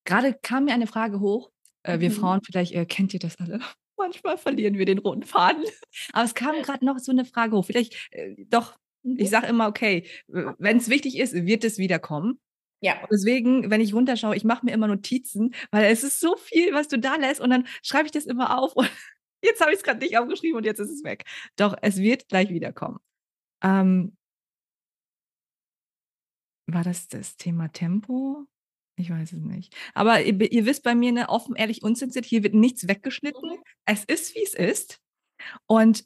Gerade 0.05 0.35
kam 0.35 0.64
mir 0.64 0.75
eine 0.75 0.87
Frage 0.87 1.21
hoch, 1.21 1.51
äh, 1.83 2.01
wir 2.01 2.11
mhm. 2.11 2.15
Frauen, 2.15 2.41
vielleicht 2.45 2.73
äh, 2.73 2.87
kennt 2.87 3.15
ihr 3.15 3.21
das 3.21 3.39
alle. 3.39 3.61
Manchmal 3.97 4.39
verlieren 4.39 4.79
wir 4.79 4.87
den 4.87 4.99
roten 4.99 5.23
Faden. 5.23 5.65
Aber 6.12 6.25
es 6.25 6.35
kam 6.35 6.61
gerade 6.62 6.85
noch 6.85 6.99
so 6.99 7.12
eine 7.12 7.25
Frage 7.25 7.57
hoch. 7.57 7.65
Vielleicht 7.65 7.95
äh, 8.11 8.35
doch, 8.49 8.77
mhm. 9.03 9.17
ich 9.19 9.31
sage 9.31 9.47
immer, 9.47 9.69
okay, 9.69 10.07
wenn 10.27 10.77
es 10.77 10.89
wichtig 10.89 11.19
ist, 11.19 11.35
wird 11.35 11.65
es 11.65 11.79
wiederkommen. 11.79 12.41
Ja. 12.81 13.01
Und 13.03 13.12
deswegen, 13.12 13.71
wenn 13.71 13.81
ich 13.81 13.95
runterschaue, 13.95 14.35
ich 14.35 14.45
mache 14.45 14.67
mir 14.67 14.73
immer 14.73 14.89
Notizen, 14.89 15.55
weil 15.71 15.85
es 15.85 16.03
ist 16.03 16.19
so 16.19 16.37
viel, 16.37 16.75
was 16.75 16.89
du 16.89 16.99
da 16.99 17.15
lässt 17.15 17.41
und 17.41 17.51
dann 17.51 17.67
schreibe 17.83 18.07
ich 18.07 18.12
das 18.12 18.27
immer 18.27 18.59
auf 18.59 18.75
und 18.75 18.91
jetzt 19.43 19.61
habe 19.61 19.71
ich 19.71 19.79
es 19.79 19.85
gerade 19.85 20.01
nicht 20.01 20.19
aufgeschrieben 20.19 20.57
und 20.57 20.67
jetzt 20.67 20.81
ist 20.81 20.91
es 20.91 21.05
weg. 21.05 21.25
Doch, 21.57 21.77
es 21.81 21.99
wird 21.99 22.29
gleich 22.29 22.51
wiederkommen. 22.51 22.99
Ähm, 23.62 24.17
war 26.67 26.83
das 26.83 27.07
das 27.07 27.37
Thema 27.37 27.69
Tempo? 27.69 28.47
Ich 28.97 29.11
weiß 29.11 29.33
es 29.33 29.41
nicht. 29.41 29.75
Aber 29.95 30.23
ihr, 30.23 30.53
ihr 30.53 30.67
wisst 30.67 30.83
bei 30.83 30.95
mir, 30.95 31.13
ne, 31.13 31.29
offen, 31.29 31.57
ehrlich, 31.57 31.83
unzensiert, 31.83 32.25
hier 32.25 32.43
wird 32.43 32.55
nichts 32.55 32.89
weggeschnitten. 32.89 33.51
Mhm. 33.51 33.63
Es 33.87 34.05
ist, 34.05 34.35
wie 34.35 34.43
es 34.43 34.55
ist. 34.55 35.01
Und 35.67 36.05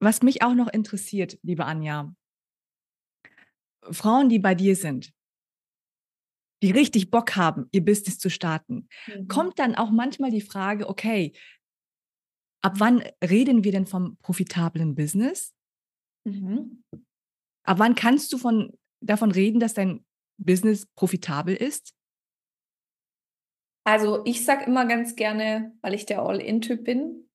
was 0.00 0.22
mich 0.22 0.42
auch 0.42 0.54
noch 0.54 0.68
interessiert, 0.68 1.38
liebe 1.42 1.64
Anja, 1.64 2.14
Frauen, 3.90 4.28
die 4.28 4.38
bei 4.38 4.54
dir 4.54 4.76
sind, 4.76 5.12
die 6.62 6.70
richtig 6.70 7.10
Bock 7.10 7.36
haben, 7.36 7.68
ihr 7.72 7.84
Business 7.84 8.18
zu 8.18 8.30
starten, 8.30 8.88
mhm. 9.06 9.28
kommt 9.28 9.58
dann 9.58 9.74
auch 9.74 9.90
manchmal 9.90 10.30
die 10.30 10.40
Frage, 10.40 10.88
okay, 10.88 11.32
ab 12.62 12.74
wann 12.78 13.02
reden 13.22 13.64
wir 13.64 13.72
denn 13.72 13.86
vom 13.86 14.16
profitablen 14.22 14.94
Business? 14.94 15.54
Mhm. 16.24 16.82
Ab 17.64 17.78
wann 17.78 17.94
kannst 17.94 18.32
du 18.32 18.38
von, 18.38 18.72
davon 19.00 19.30
reden, 19.30 19.60
dass 19.60 19.74
dein 19.74 20.04
Business 20.38 20.86
profitabel 20.96 21.54
ist? 21.54 21.94
Also 23.84 24.22
ich 24.24 24.44
sage 24.44 24.64
immer 24.64 24.86
ganz 24.86 25.14
gerne, 25.14 25.72
weil 25.82 25.94
ich 25.94 26.06
der 26.06 26.22
All-In-Typ 26.22 26.84
bin. 26.84 27.28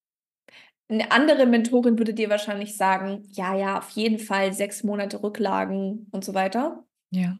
Eine 0.87 1.11
andere 1.11 1.45
Mentorin 1.45 1.99
würde 1.99 2.15
dir 2.15 2.29
wahrscheinlich 2.31 2.75
sagen, 2.75 3.27
ja, 3.31 3.55
ja, 3.55 3.77
auf 3.77 3.91
jeden 3.91 4.17
Fall 4.17 4.53
sechs 4.53 4.83
Monate 4.83 5.21
Rücklagen 5.21 6.07
und 6.11 6.25
so 6.25 6.33
weiter. 6.33 6.83
Ja. 7.11 7.37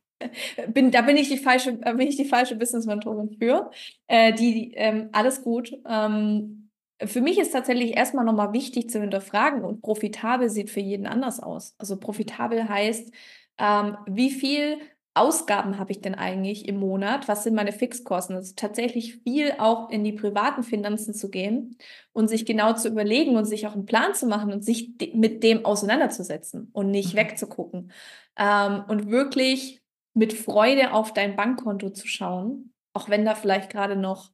Bin, 0.68 0.92
da 0.92 1.02
bin 1.02 1.16
ich 1.16 1.30
die 1.30 1.38
falsche, 1.38 1.74
bin 1.74 2.08
ich 2.08 2.18
die 2.18 2.26
falsche 2.26 2.58
Business-Mentorin 2.58 3.38
für. 3.40 3.72
Äh, 4.08 4.34
die, 4.34 4.74
ähm, 4.76 5.10
alles 5.14 5.42
gut. 5.42 5.74
Ähm, 5.88 6.70
für 7.04 7.22
mich 7.22 7.40
ist 7.40 7.52
tatsächlich 7.52 7.96
erstmal 7.96 8.26
nochmal 8.26 8.52
wichtig 8.52 8.90
zu 8.90 9.00
hinterfragen 9.00 9.64
und 9.64 9.82
profitabel 9.82 10.50
sieht 10.50 10.70
für 10.70 10.82
jeden 10.82 11.08
anders 11.08 11.40
aus. 11.40 11.74
Also 11.78 11.98
profitabel 11.98 12.68
heißt, 12.68 13.14
ähm, 13.58 13.98
wie 14.08 14.30
viel 14.30 14.80
Ausgaben 15.20 15.78
habe 15.78 15.92
ich 15.92 16.02
denn 16.02 16.16
eigentlich 16.16 16.68
im 16.68 16.78
Monat? 16.78 17.28
Was 17.28 17.44
sind 17.44 17.56
meine 17.56 17.72
Fixkosten? 17.72 18.36
Also 18.36 18.54
tatsächlich 18.56 19.18
viel 19.18 19.54
auch 19.58 19.90
in 19.90 20.04
die 20.04 20.14
privaten 20.14 20.64
Finanzen 20.64 21.14
zu 21.14 21.30
gehen 21.30 21.78
und 22.14 22.28
sich 22.28 22.46
genau 22.46 22.74
zu 22.74 22.88
überlegen 22.88 23.36
und 23.36 23.46
sich 23.46 23.68
auch 23.68 23.74
einen 23.74 23.86
Plan 23.86 24.14
zu 24.14 24.28
machen 24.28 24.52
und 24.52 24.64
sich 24.64 24.98
de 24.98 25.16
mit 25.16 25.44
dem 25.44 25.66
auseinanderzusetzen 25.66 26.70
und 26.74 26.92
nicht 26.92 27.14
mhm. 27.14 27.18
wegzugucken. 27.18 27.92
Ähm, 28.38 28.84
und 28.88 29.12
wirklich 29.12 29.82
mit 30.14 30.34
Freude 30.34 30.94
auf 30.94 31.14
dein 31.14 31.36
Bankkonto 31.36 31.90
zu 31.90 32.08
schauen, 32.08 32.74
auch 32.94 33.10
wenn 33.10 33.26
da 33.26 33.36
vielleicht 33.36 33.70
gerade 33.70 33.96
noch 33.96 34.32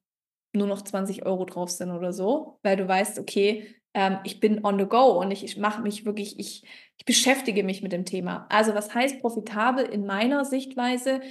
nur 0.54 0.68
noch 0.68 0.82
20 0.82 1.26
Euro 1.26 1.46
drauf 1.46 1.70
sind 1.70 1.92
oder 1.92 2.14
so, 2.14 2.60
weil 2.64 2.78
du 2.78 2.88
weißt, 2.88 3.20
okay, 3.20 3.76
ähm, 3.96 4.20
ich 4.26 4.42
bin 4.42 4.64
on 4.64 4.78
the 4.78 4.86
go 4.86 5.20
und 5.20 5.32
ich, 5.32 5.44
ich 5.44 5.58
mache 5.58 5.82
mich 5.82 6.06
wirklich, 6.06 6.38
ich, 6.38 6.64
ich 6.98 7.06
beschäftige 7.06 7.64
mich 7.64 7.82
mit 7.82 7.94
dem 7.94 8.06
Thema. 8.06 8.46
Also 8.50 8.76
was 8.76 8.94
heißt 8.94 9.22
profitabel 9.22 9.86
in 9.86 10.06
meiner 10.06 10.44
Sichtweise? 10.44 11.22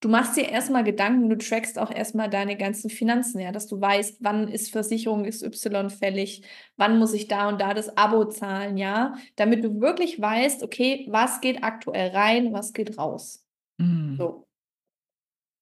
Du 0.00 0.08
machst 0.08 0.36
dir 0.36 0.48
erstmal 0.48 0.84
Gedanken, 0.84 1.30
du 1.30 1.38
trackst 1.38 1.78
auch 1.78 1.90
erstmal 1.90 2.28
deine 2.28 2.56
ganzen 2.56 2.90
Finanzen, 2.90 3.40
ja, 3.40 3.52
dass 3.52 3.66
du 3.66 3.80
weißt, 3.80 4.18
wann 4.20 4.48
ist 4.48 4.70
Versicherung 4.70 5.24
XY 5.24 5.88
fällig, 5.88 6.42
wann 6.76 6.98
muss 6.98 7.14
ich 7.14 7.28
da 7.28 7.48
und 7.48 7.60
da 7.60 7.72
das 7.72 7.96
Abo 7.96 8.24
zahlen, 8.26 8.76
ja, 8.76 9.14
damit 9.36 9.64
du 9.64 9.80
wirklich 9.80 10.20
weißt, 10.20 10.64
okay, 10.64 11.06
was 11.08 11.40
geht 11.40 11.62
aktuell 11.62 12.10
rein, 12.10 12.52
was 12.52 12.72
geht 12.72 12.98
raus. 12.98 13.46
Mhm. 13.78 14.16
So. 14.18 14.48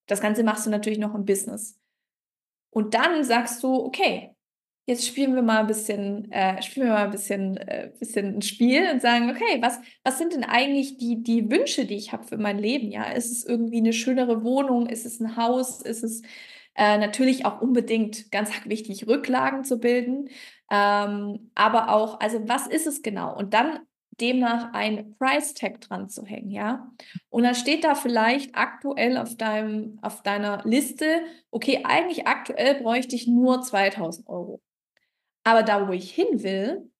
Das 0.07 0.21
Ganze 0.21 0.43
machst 0.43 0.67
du 0.67 0.71
natürlich 0.71 0.99
noch 0.99 1.15
im 1.15 1.25
Business. 1.25 1.79
Und 2.71 2.95
dann 2.95 3.23
sagst 3.23 3.63
du, 3.63 3.73
okay, 3.73 4.34
jetzt 4.87 5.07
spielen 5.07 5.35
wir 5.35 5.43
mal 5.43 5.61
ein 5.61 5.67
bisschen, 5.67 6.31
äh, 6.31 6.61
spielen 6.63 6.87
wir 6.87 6.95
mal 6.95 7.05
ein 7.05 7.11
bisschen, 7.11 7.57
äh, 7.57 7.91
bisschen 7.99 8.37
ein 8.37 8.43
Spiel 8.43 8.91
und 8.93 9.01
sagen, 9.01 9.31
okay, 9.31 9.59
was, 9.61 9.79
was 10.03 10.19
sind 10.19 10.35
denn 10.35 10.45
eigentlich 10.45 10.99
die, 10.99 11.23
die 11.23 11.51
Wünsche, 11.51 11.87
die 11.87 11.97
ich 11.97 12.13
habe 12.13 12.25
für 12.25 12.39
mein 12.39 12.59
Leben? 12.59 12.91
Ja, 12.91 13.05
ist 13.05 13.31
es 13.31 13.45
irgendwie 13.45 13.79
eine 13.79 13.93
schönere 13.93 14.45
Wohnung? 14.45 14.87
Ist 14.87 15.07
es 15.07 15.21
ein 15.21 15.37
Haus? 15.37 15.81
Ist 15.81 16.05
es 16.05 16.23
äh, 16.77 16.99
natürlich 16.99 17.47
auch 17.47 17.61
unbedingt 17.61 18.31
ganz 18.31 18.51
wichtig, 18.67 19.07
Rücklagen 19.07 19.65
zu 19.65 19.79
bilden? 19.79 20.29
Ähm, 20.71 21.51
aber 21.55 21.91
auch, 21.91 22.21
also 22.21 22.47
was 22.49 22.67
ist 22.67 22.87
es 22.87 23.03
genau? 23.03 23.37
Und 23.37 23.55
dann 23.55 23.81
demnach 24.21 24.73
ein 24.73 25.17
Price 25.19 25.55
Tag 25.55 25.81
dran 25.81 26.09
zu 26.09 26.25
hängen, 26.25 26.51
ja. 26.51 26.91
Und 27.31 27.43
dann 27.45 27.55
steht 27.55 27.85
da 27.85 27.95
vielleicht 27.95 28.55
aktuell 28.55 29.17
auf 29.19 29.37
deinem, 29.37 29.99
auf 30.03 30.23
deiner 30.23 30.63
Liste, 30.65 31.23
okay, 31.51 31.81
eigentlich 31.85 32.27
aktuell 32.27 32.81
bräuchte 32.81 33.17
ich 33.17 33.27
nur 33.27 33.63
2000 33.63 34.29
Euro. 34.29 34.61
Aber 35.45 35.63
da, 35.63 35.87
wo 35.87 35.93
ich 35.93 36.11
hin 36.11 36.43
will, 36.43 36.91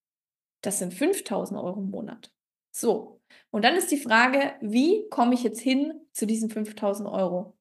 das 0.63 0.79
sind 0.79 0.95
5000 0.95 1.61
Euro 1.61 1.81
im 1.81 1.91
Monat. 1.91 2.31
So, 2.71 3.21
und 3.51 3.65
dann 3.65 3.77
ist 3.77 3.91
die 3.91 3.99
Frage, 3.99 4.55
wie 4.61 5.09
komme 5.09 5.35
ich 5.35 5.43
jetzt 5.43 5.61
hin 5.61 5.95
zu 6.13 6.27
diesen 6.27 6.51
5000 6.51 7.09
Euro? 7.09 7.57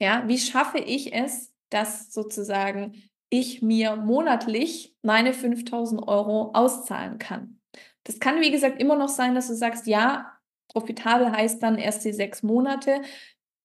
Ja, 0.00 0.24
wie 0.26 0.38
schaffe 0.38 0.78
ich 0.78 1.12
es, 1.12 1.52
dass 1.70 2.12
sozusagen 2.12 3.02
ich 3.30 3.62
mir 3.62 3.96
monatlich 3.96 4.96
meine 5.02 5.32
5000 5.32 6.06
Euro 6.06 6.52
auszahlen 6.52 7.18
kann? 7.18 7.60
Das 8.04 8.20
kann, 8.20 8.40
wie 8.40 8.50
gesagt, 8.50 8.80
immer 8.80 8.96
noch 8.96 9.08
sein, 9.08 9.34
dass 9.34 9.48
du 9.48 9.54
sagst, 9.54 9.86
ja, 9.86 10.32
profitabel 10.68 11.32
heißt 11.32 11.62
dann 11.62 11.76
erst 11.76 12.04
die 12.04 12.12
sechs 12.12 12.42
Monate. 12.42 13.02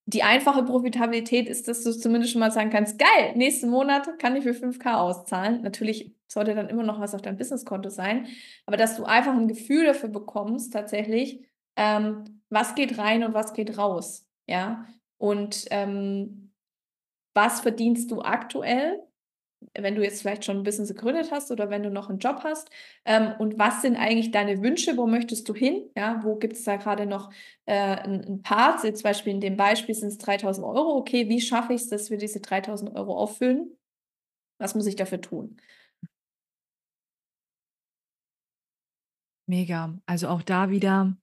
Die 0.06 0.22
einfache 0.22 0.64
Profitabilität 0.64 1.48
ist, 1.48 1.66
dass 1.66 1.82
du 1.82 1.92
zumindest 1.92 2.32
schon 2.32 2.40
mal 2.40 2.50
sagen 2.50 2.70
kannst, 2.70 2.98
geil, 2.98 3.32
nächsten 3.36 3.70
Monat 3.70 4.18
kann 4.18 4.36
ich 4.36 4.44
für 4.44 4.52
5K 4.52 4.94
auszahlen. 4.94 5.62
Natürlich 5.62 6.14
sollte 6.34 6.54
dann 6.54 6.68
immer 6.68 6.82
noch 6.82 7.00
was 7.00 7.14
auf 7.14 7.22
deinem 7.22 7.38
Businesskonto 7.38 7.88
sein, 7.88 8.26
aber 8.66 8.76
dass 8.76 8.96
du 8.96 9.04
einfach 9.04 9.32
ein 9.32 9.48
Gefühl 9.48 9.86
dafür 9.86 10.10
bekommst, 10.10 10.72
tatsächlich, 10.72 11.44
ähm, 11.76 12.42
was 12.50 12.74
geht 12.74 12.98
rein 12.98 13.24
und 13.24 13.34
was 13.34 13.54
geht 13.54 13.78
raus. 13.78 14.28
Ja, 14.46 14.86
und 15.16 15.64
ähm, 15.70 16.52
was 17.34 17.60
verdienst 17.60 18.10
du 18.10 18.20
aktuell? 18.20 19.00
wenn 19.76 19.94
du 19.94 20.02
jetzt 20.02 20.20
vielleicht 20.20 20.44
schon 20.44 20.58
ein 20.58 20.62
Business 20.62 20.88
gegründet 20.88 21.30
hast 21.30 21.50
oder 21.50 21.70
wenn 21.70 21.82
du 21.82 21.90
noch 21.90 22.08
einen 22.08 22.18
Job 22.18 22.40
hast 22.44 22.70
ähm, 23.04 23.34
und 23.38 23.58
was 23.58 23.82
sind 23.82 23.96
eigentlich 23.96 24.30
deine 24.30 24.62
Wünsche, 24.62 24.96
wo 24.96 25.06
möchtest 25.06 25.48
du 25.48 25.54
hin, 25.54 25.90
ja, 25.96 26.20
wo 26.22 26.36
gibt 26.36 26.54
es 26.54 26.64
da 26.64 26.76
gerade 26.76 27.06
noch 27.06 27.30
äh, 27.66 27.74
einen 27.74 28.42
Part, 28.42 28.80
zum 28.80 29.02
Beispiel 29.02 29.32
in 29.32 29.40
dem 29.40 29.56
Beispiel 29.56 29.94
sind 29.94 30.08
es 30.08 30.18
3000 30.18 30.66
Euro, 30.66 30.96
okay, 30.96 31.28
wie 31.28 31.40
schaffe 31.40 31.72
ich 31.72 31.82
es, 31.82 31.88
dass 31.88 32.10
wir 32.10 32.18
diese 32.18 32.40
3000 32.40 32.94
Euro 32.94 33.16
auffüllen, 33.16 33.76
was 34.58 34.74
muss 34.74 34.86
ich 34.86 34.96
dafür 34.96 35.20
tun? 35.20 35.56
Mega, 39.46 39.98
also 40.06 40.28
auch 40.28 40.42
da 40.42 40.70
wieder 40.70 41.16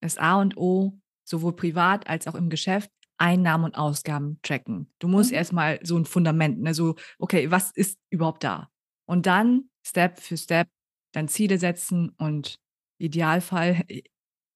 das 0.00 0.18
A 0.18 0.40
und 0.40 0.56
O, 0.56 0.98
sowohl 1.24 1.56
privat 1.56 2.08
als 2.08 2.26
auch 2.28 2.34
im 2.34 2.48
Geschäft, 2.48 2.90
Einnahmen 3.18 3.64
und 3.64 3.76
Ausgaben 3.76 4.38
tracken. 4.42 4.92
Du 4.98 5.08
musst 5.08 5.30
mhm. 5.30 5.36
erstmal 5.36 5.80
so 5.82 5.96
ein 5.96 6.04
Fundament, 6.04 6.60
ne, 6.60 6.74
so, 6.74 6.96
okay, 7.18 7.50
was 7.50 7.70
ist 7.72 7.98
überhaupt 8.10 8.44
da? 8.44 8.70
Und 9.06 9.26
dann 9.26 9.70
Step 9.84 10.18
für 10.20 10.36
Step 10.36 10.68
dann 11.12 11.28
Ziele 11.28 11.58
setzen 11.58 12.10
und 12.18 12.60
Idealfall, 12.98 13.84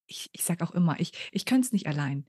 ich, 0.07 0.29
ich 0.33 0.45
sag 0.45 0.63
auch 0.63 0.73
immer, 0.73 0.99
ich, 1.01 1.13
ich 1.33 1.45
könnte 1.47 1.67
es 1.67 1.73
nicht 1.73 1.87
allein. 1.87 2.27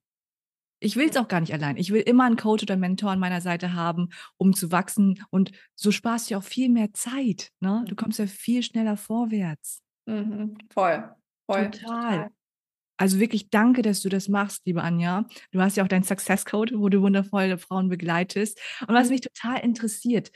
Ich 0.79 0.95
will 0.95 1.09
es 1.09 1.17
auch 1.17 1.27
gar 1.27 1.41
nicht 1.41 1.53
allein. 1.53 1.77
Ich 1.77 1.91
will 1.91 2.01
immer 2.01 2.25
einen 2.25 2.37
Coach 2.37 2.63
oder 2.63 2.75
Mentor 2.75 3.11
an 3.11 3.19
meiner 3.19 3.41
Seite 3.41 3.73
haben, 3.73 4.09
um 4.37 4.53
zu 4.53 4.71
wachsen. 4.71 5.23
Und 5.29 5.51
so 5.75 5.91
sparst 5.91 6.31
du 6.31 6.37
auch 6.37 6.43
viel 6.43 6.69
mehr 6.69 6.91
Zeit. 6.93 7.51
Ne? 7.59 7.83
Du 7.87 7.93
mhm. 7.93 7.97
kommst 7.97 8.19
ja 8.19 8.25
viel 8.25 8.63
schneller 8.63 8.97
vorwärts. 8.97 9.83
Mhm, 10.11 10.57
voll. 10.73 11.15
Voll. 11.49 11.71
Total. 11.71 12.29
Also 12.97 13.19
wirklich 13.19 13.49
danke, 13.49 13.81
dass 13.81 14.01
du 14.01 14.09
das 14.09 14.27
machst, 14.27 14.61
liebe 14.65 14.83
Anja. 14.83 15.25
Du 15.51 15.59
hast 15.59 15.75
ja 15.75 15.83
auch 15.83 15.87
deinen 15.87 16.03
Success 16.03 16.45
Code, 16.45 16.79
wo 16.79 16.87
du 16.87 17.01
wundervolle 17.01 17.57
Frauen 17.57 17.89
begleitest. 17.89 18.59
Und 18.81 18.93
was 18.93 19.07
mhm. 19.07 19.13
mich 19.13 19.21
total 19.21 19.59
interessiert, 19.61 20.31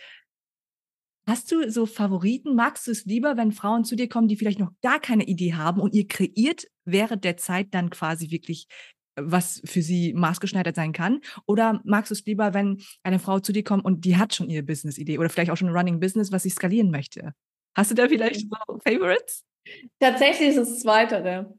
hast 1.28 1.52
du 1.52 1.70
so 1.70 1.86
Favoriten? 1.86 2.56
Magst 2.56 2.88
du 2.88 2.92
es 2.92 3.06
lieber, 3.06 3.38
wenn 3.38 3.52
Frauen 3.52 3.86
zu 3.86 3.96
dir 3.96 4.10
kommen, 4.10 4.28
die 4.28 4.36
vielleicht 4.36 4.60
noch 4.60 4.72
gar 4.82 5.00
keine 5.00 5.26
Idee 5.26 5.54
haben 5.54 5.80
und 5.80 5.94
ihr 5.94 6.08
kreiert 6.08 6.66
während 6.86 7.24
der 7.24 7.38
Zeit 7.38 7.68
dann 7.74 7.92
quasi 7.92 8.32
wirklich 8.32 8.68
äh, 9.16 9.22
was 9.24 9.62
für 9.66 9.84
sie 9.84 10.14
maßgeschneidert 10.14 10.76
sein 10.76 10.92
kann? 10.92 11.22
Oder 11.46 11.82
magst 11.84 12.10
du 12.10 12.16
es 12.16 12.26
lieber, 12.26 12.56
wenn 12.56 12.82
eine 13.04 13.20
Frau 13.20 13.40
zu 13.40 13.54
dir 13.54 13.64
kommt 13.64 13.86
und 13.86 14.06
die 14.06 14.18
hat 14.18 14.34
schon 14.34 14.50
ihre 14.50 14.64
Business-Idee 14.64 15.20
oder 15.20 15.30
vielleicht 15.30 15.52
auch 15.52 15.58
schon 15.58 15.70
ein 15.70 15.76
Running 15.76 16.00
Business, 16.00 16.32
was 16.32 16.42
sie 16.42 16.50
skalieren 16.50 16.90
möchte? 16.90 17.34
Hast 17.76 17.92
du 17.92 17.96
da 17.96 18.08
vielleicht 18.08 18.46
mhm. 18.46 18.56
so 18.68 18.80
Favorites? 18.80 19.45
Tatsächlich 20.00 20.50
ist 20.50 20.58
es 20.58 20.80
Zweitere. 20.80 21.54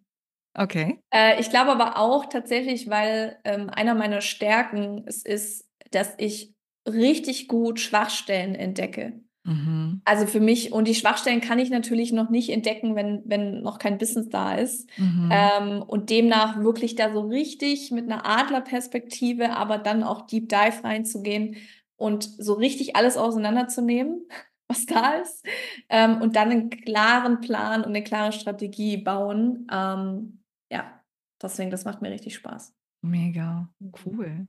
Okay. 0.54 1.00
Äh, 1.12 1.40
ich 1.40 1.50
glaube 1.50 1.70
aber 1.70 1.98
auch 1.98 2.26
tatsächlich, 2.26 2.88
weil 2.88 3.38
ähm, 3.44 3.68
einer 3.70 3.94
meiner 3.94 4.20
Stärken 4.20 5.04
es 5.06 5.22
ist, 5.24 5.68
dass 5.90 6.14
ich 6.18 6.54
richtig 6.88 7.48
gut 7.48 7.80
Schwachstellen 7.80 8.54
entdecke. 8.54 9.20
Mhm. 9.44 10.00
Also 10.04 10.26
für 10.26 10.40
mich, 10.40 10.72
und 10.72 10.88
die 10.88 10.94
Schwachstellen 10.94 11.40
kann 11.40 11.58
ich 11.58 11.70
natürlich 11.70 12.12
noch 12.12 12.30
nicht 12.30 12.50
entdecken, 12.50 12.96
wenn, 12.96 13.22
wenn 13.26 13.62
noch 13.62 13.78
kein 13.78 13.98
Business 13.98 14.28
da 14.28 14.54
ist. 14.54 14.88
Mhm. 14.98 15.30
Ähm, 15.32 15.82
und 15.82 16.10
demnach 16.10 16.62
wirklich 16.62 16.96
da 16.96 17.12
so 17.12 17.20
richtig 17.20 17.90
mit 17.92 18.10
einer 18.10 18.26
Adlerperspektive, 18.26 19.50
aber 19.50 19.78
dann 19.78 20.02
auch 20.02 20.26
Deep 20.26 20.48
Dive 20.48 20.82
reinzugehen 20.82 21.56
und 21.96 22.24
so 22.38 22.54
richtig 22.54 22.96
alles 22.96 23.16
auseinanderzunehmen, 23.16 24.26
was 24.68 24.86
da 24.86 25.14
ist. 25.14 25.46
Ähm, 25.88 26.20
und 26.20 26.36
dann 26.36 26.50
einen 26.50 26.70
klaren 26.70 27.40
Plan 27.40 27.82
und 27.82 27.88
eine 27.88 28.04
klare 28.04 28.32
Strategie 28.32 28.96
bauen. 28.96 29.66
Ähm, 29.70 30.42
ja, 30.70 31.00
deswegen, 31.42 31.70
das 31.70 31.84
macht 31.84 32.02
mir 32.02 32.10
richtig 32.10 32.34
Spaß. 32.34 32.74
Mega, 33.02 33.68
mhm. 33.78 33.92
cool. 34.04 34.48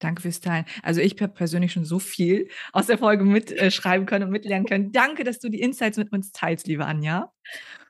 Danke 0.00 0.22
fürs 0.22 0.40
Teilen. 0.40 0.64
Also 0.82 1.02
ich 1.02 1.20
habe 1.20 1.32
persönlich 1.34 1.72
schon 1.72 1.84
so 1.84 1.98
viel 1.98 2.48
aus 2.72 2.86
der 2.86 2.96
Folge 2.96 3.24
mitschreiben 3.24 4.06
äh, 4.06 4.08
können 4.08 4.24
und 4.24 4.30
mitlernen 4.30 4.66
können. 4.66 4.92
Danke, 4.92 5.24
dass 5.24 5.38
du 5.38 5.50
die 5.50 5.60
Insights 5.60 5.98
mit 5.98 6.10
uns 6.10 6.32
teilst, 6.32 6.66
liebe 6.66 6.86
Anja. 6.86 7.32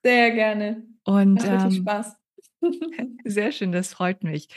Sehr 0.03 0.33
gerne. 0.33 0.83
Und 1.05 1.35
Macht 1.35 1.47
ähm, 1.47 1.55
richtig 1.55 1.79
Spaß. 1.79 2.17
sehr 3.25 3.53
schön, 3.53 3.73
das 3.73 3.95
freut 3.95 4.25
mich. 4.25 4.49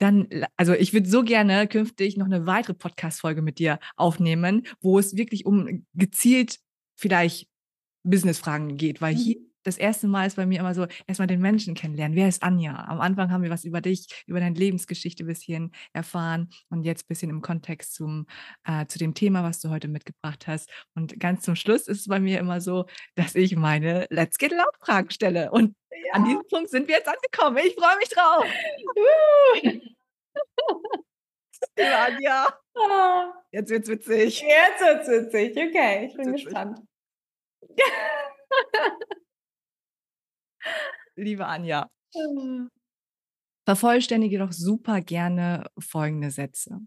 Dann, 0.00 0.28
also 0.56 0.72
ich 0.72 0.94
würde 0.94 1.08
so 1.08 1.22
gerne 1.22 1.68
künftig 1.68 2.16
noch 2.16 2.26
eine 2.26 2.46
weitere 2.46 2.74
Podcast-Folge 2.74 3.42
mit 3.42 3.58
dir 3.58 3.78
aufnehmen, 3.96 4.66
wo 4.80 4.98
es 4.98 5.14
wirklich 5.16 5.44
um 5.44 5.86
gezielt 5.94 6.58
vielleicht 6.96 7.48
Business-Fragen 8.02 8.76
geht, 8.76 9.00
weil 9.02 9.14
mhm. 9.14 9.18
hier 9.18 9.36
das 9.62 9.76
erste 9.76 10.06
Mal 10.06 10.26
ist 10.26 10.36
bei 10.36 10.46
mir 10.46 10.60
immer 10.60 10.74
so, 10.74 10.86
erstmal 11.06 11.28
den 11.28 11.40
Menschen 11.40 11.74
kennenlernen. 11.74 12.16
Wer 12.16 12.28
ist 12.28 12.42
Anja? 12.42 12.84
Am 12.88 13.00
Anfang 13.00 13.30
haben 13.30 13.42
wir 13.42 13.50
was 13.50 13.64
über 13.64 13.80
dich, 13.80 14.06
über 14.26 14.40
deine 14.40 14.58
Lebensgeschichte 14.58 15.24
ein 15.24 15.26
bisschen 15.26 15.72
erfahren 15.92 16.50
und 16.68 16.84
jetzt 16.84 17.04
ein 17.04 17.08
bisschen 17.08 17.30
im 17.30 17.42
Kontext 17.42 17.94
zum, 17.94 18.26
äh, 18.64 18.86
zu 18.86 18.98
dem 18.98 19.14
Thema, 19.14 19.42
was 19.42 19.60
du 19.60 19.70
heute 19.70 19.88
mitgebracht 19.88 20.46
hast. 20.46 20.70
Und 20.94 21.18
ganz 21.20 21.42
zum 21.42 21.56
Schluss 21.56 21.88
ist 21.88 22.00
es 22.00 22.08
bei 22.08 22.20
mir 22.20 22.38
immer 22.38 22.60
so, 22.60 22.86
dass 23.14 23.34
ich 23.34 23.56
meine 23.56 24.06
Let's 24.10 24.38
Get 24.38 24.52
Loud 24.52 24.76
Fragen 24.80 25.10
stelle. 25.10 25.50
Und 25.50 25.74
ja. 25.90 26.14
an 26.14 26.24
diesem 26.24 26.42
Punkt 26.48 26.70
sind 26.70 26.88
wir 26.88 26.96
jetzt 26.96 27.08
angekommen. 27.08 27.58
Ich 27.58 27.74
freue 27.74 27.96
mich 27.98 28.08
drauf. 28.08 28.46
Anja. 31.76 32.48
Ah. 32.74 33.32
Jetzt 33.50 33.70
wird's 33.70 33.88
witzig. 33.88 34.42
Jetzt 34.42 34.80
wird's 34.80 35.08
witzig. 35.08 35.50
Okay, 35.56 36.06
ich 36.06 36.16
bin 36.16 36.32
gespannt. 36.32 36.80
liebe 41.16 41.46
Anja. 41.46 41.90
Vervollständige 43.66 44.38
doch 44.38 44.52
super 44.52 45.00
gerne 45.00 45.70
folgende 45.78 46.30
Sätze. 46.30 46.80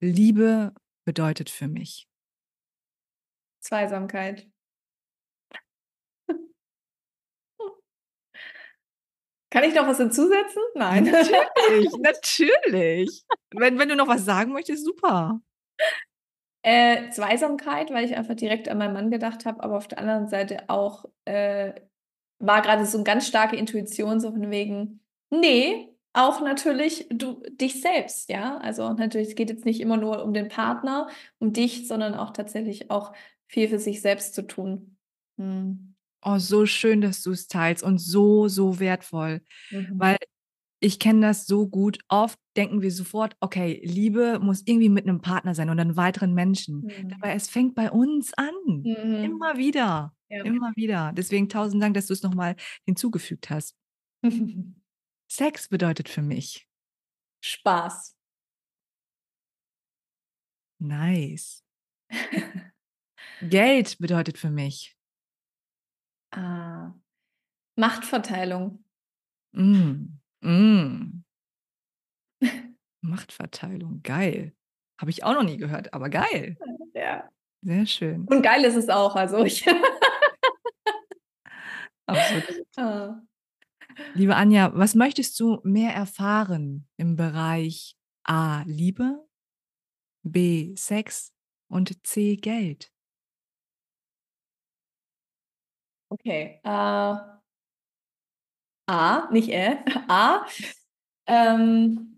Liebe 0.00 0.74
bedeutet 1.04 1.50
für 1.50 1.68
mich. 1.68 2.08
Zweisamkeit. 3.60 4.48
Kann 9.54 9.62
ich 9.62 9.74
noch 9.74 9.86
was 9.86 9.98
hinzusetzen? 9.98 10.62
Nein. 10.74 11.04
Natürlich, 11.04 11.92
natürlich. 12.00 13.24
Wenn, 13.52 13.78
wenn 13.78 13.88
du 13.88 13.94
noch 13.94 14.08
was 14.08 14.24
sagen 14.24 14.52
möchtest, 14.52 14.84
super. 14.84 15.40
Äh, 16.66 17.10
Zweisamkeit, 17.10 17.90
weil 17.90 18.06
ich 18.06 18.16
einfach 18.16 18.34
direkt 18.34 18.70
an 18.70 18.78
meinen 18.78 18.94
Mann 18.94 19.10
gedacht 19.10 19.44
habe, 19.44 19.62
aber 19.62 19.76
auf 19.76 19.86
der 19.86 19.98
anderen 19.98 20.28
Seite 20.28 20.70
auch 20.70 21.04
äh, 21.26 21.74
war 22.38 22.62
gerade 22.62 22.86
so 22.86 22.96
eine 22.96 23.04
ganz 23.04 23.26
starke 23.26 23.56
Intuition, 23.56 24.18
so 24.18 24.30
von 24.30 24.50
wegen, 24.50 25.00
nee, 25.28 25.90
auch 26.14 26.40
natürlich 26.40 27.06
du 27.10 27.42
dich 27.50 27.82
selbst, 27.82 28.30
ja. 28.30 28.56
Also 28.58 28.90
natürlich, 28.94 29.28
es 29.28 29.34
geht 29.34 29.50
jetzt 29.50 29.66
nicht 29.66 29.80
immer 29.80 29.98
nur 29.98 30.24
um 30.24 30.32
den 30.32 30.48
Partner, 30.48 31.08
um 31.38 31.52
dich, 31.52 31.86
sondern 31.86 32.14
auch 32.14 32.30
tatsächlich 32.30 32.90
auch 32.90 33.12
viel 33.46 33.68
für 33.68 33.78
sich 33.78 34.00
selbst 34.00 34.34
zu 34.34 34.46
tun. 34.46 34.96
Hm. 35.36 35.94
Oh, 36.22 36.38
so 36.38 36.64
schön, 36.64 37.02
dass 37.02 37.22
du 37.22 37.32
es 37.32 37.46
teilst 37.46 37.82
und 37.82 37.98
so, 37.98 38.48
so 38.48 38.80
wertvoll. 38.80 39.42
Mhm. 39.70 39.98
Weil 39.98 40.16
ich 40.80 40.98
kenne 40.98 41.20
das 41.26 41.44
so 41.46 41.66
gut. 41.66 41.98
Oft 42.08 42.38
denken 42.56 42.82
wir 42.82 42.90
sofort, 42.90 43.36
okay, 43.40 43.80
Liebe 43.84 44.38
muss 44.40 44.62
irgendwie 44.64 44.88
mit 44.88 45.06
einem 45.06 45.20
Partner 45.20 45.54
sein 45.54 45.70
oder 45.70 45.82
einem 45.82 45.96
weiteren 45.96 46.34
Menschen. 46.34 46.82
Mhm. 46.82 47.08
Dabei 47.08 47.34
es 47.34 47.48
fängt 47.48 47.74
bei 47.74 47.90
uns 47.90 48.32
an. 48.34 48.54
Mhm. 48.66 49.24
Immer 49.24 49.56
wieder. 49.56 50.14
Ja. 50.28 50.44
Immer 50.44 50.72
wieder. 50.76 51.12
Deswegen 51.12 51.48
tausend 51.48 51.82
Dank, 51.82 51.94
dass 51.94 52.06
du 52.06 52.12
es 52.12 52.22
nochmal 52.22 52.56
hinzugefügt 52.84 53.50
hast. 53.50 53.76
Sex 55.30 55.68
bedeutet 55.68 56.08
für 56.08 56.22
mich 56.22 56.68
Spaß. 57.44 58.16
Nice. 60.78 61.62
Geld 63.40 63.98
bedeutet 63.98 64.38
für 64.38 64.50
mich 64.50 64.96
ah, 66.32 66.92
Machtverteilung. 67.76 68.84
Mm, 69.52 70.18
mm. 70.40 71.23
Machtverteilung, 73.04 74.02
geil. 74.02 74.54
Habe 75.00 75.10
ich 75.10 75.24
auch 75.24 75.34
noch 75.34 75.42
nie 75.42 75.56
gehört, 75.56 75.92
aber 75.92 76.08
geil. 76.08 76.56
Ja. 76.94 77.28
Sehr 77.62 77.86
schön. 77.86 78.26
Und 78.26 78.42
geil 78.42 78.64
ist 78.64 78.76
es 78.76 78.88
auch. 78.88 79.16
Also 79.16 79.44
ich 79.44 79.66
Absolut. 82.06 82.64
Ah. 82.76 83.22
Liebe 84.14 84.34
Anja, 84.34 84.72
was 84.74 84.96
möchtest 84.96 85.38
du 85.38 85.60
mehr 85.62 85.94
erfahren 85.94 86.88
im 86.96 87.14
Bereich 87.14 87.96
A, 88.24 88.62
Liebe, 88.66 89.24
B, 90.24 90.74
Sex 90.74 91.32
und 91.68 92.04
C, 92.04 92.36
Geld? 92.36 92.90
Okay. 96.10 96.60
Äh, 96.64 97.16
A, 98.88 99.28
nicht 99.30 99.50
Ä, 99.50 99.76
A. 100.08 100.46
Ähm, 101.26 102.13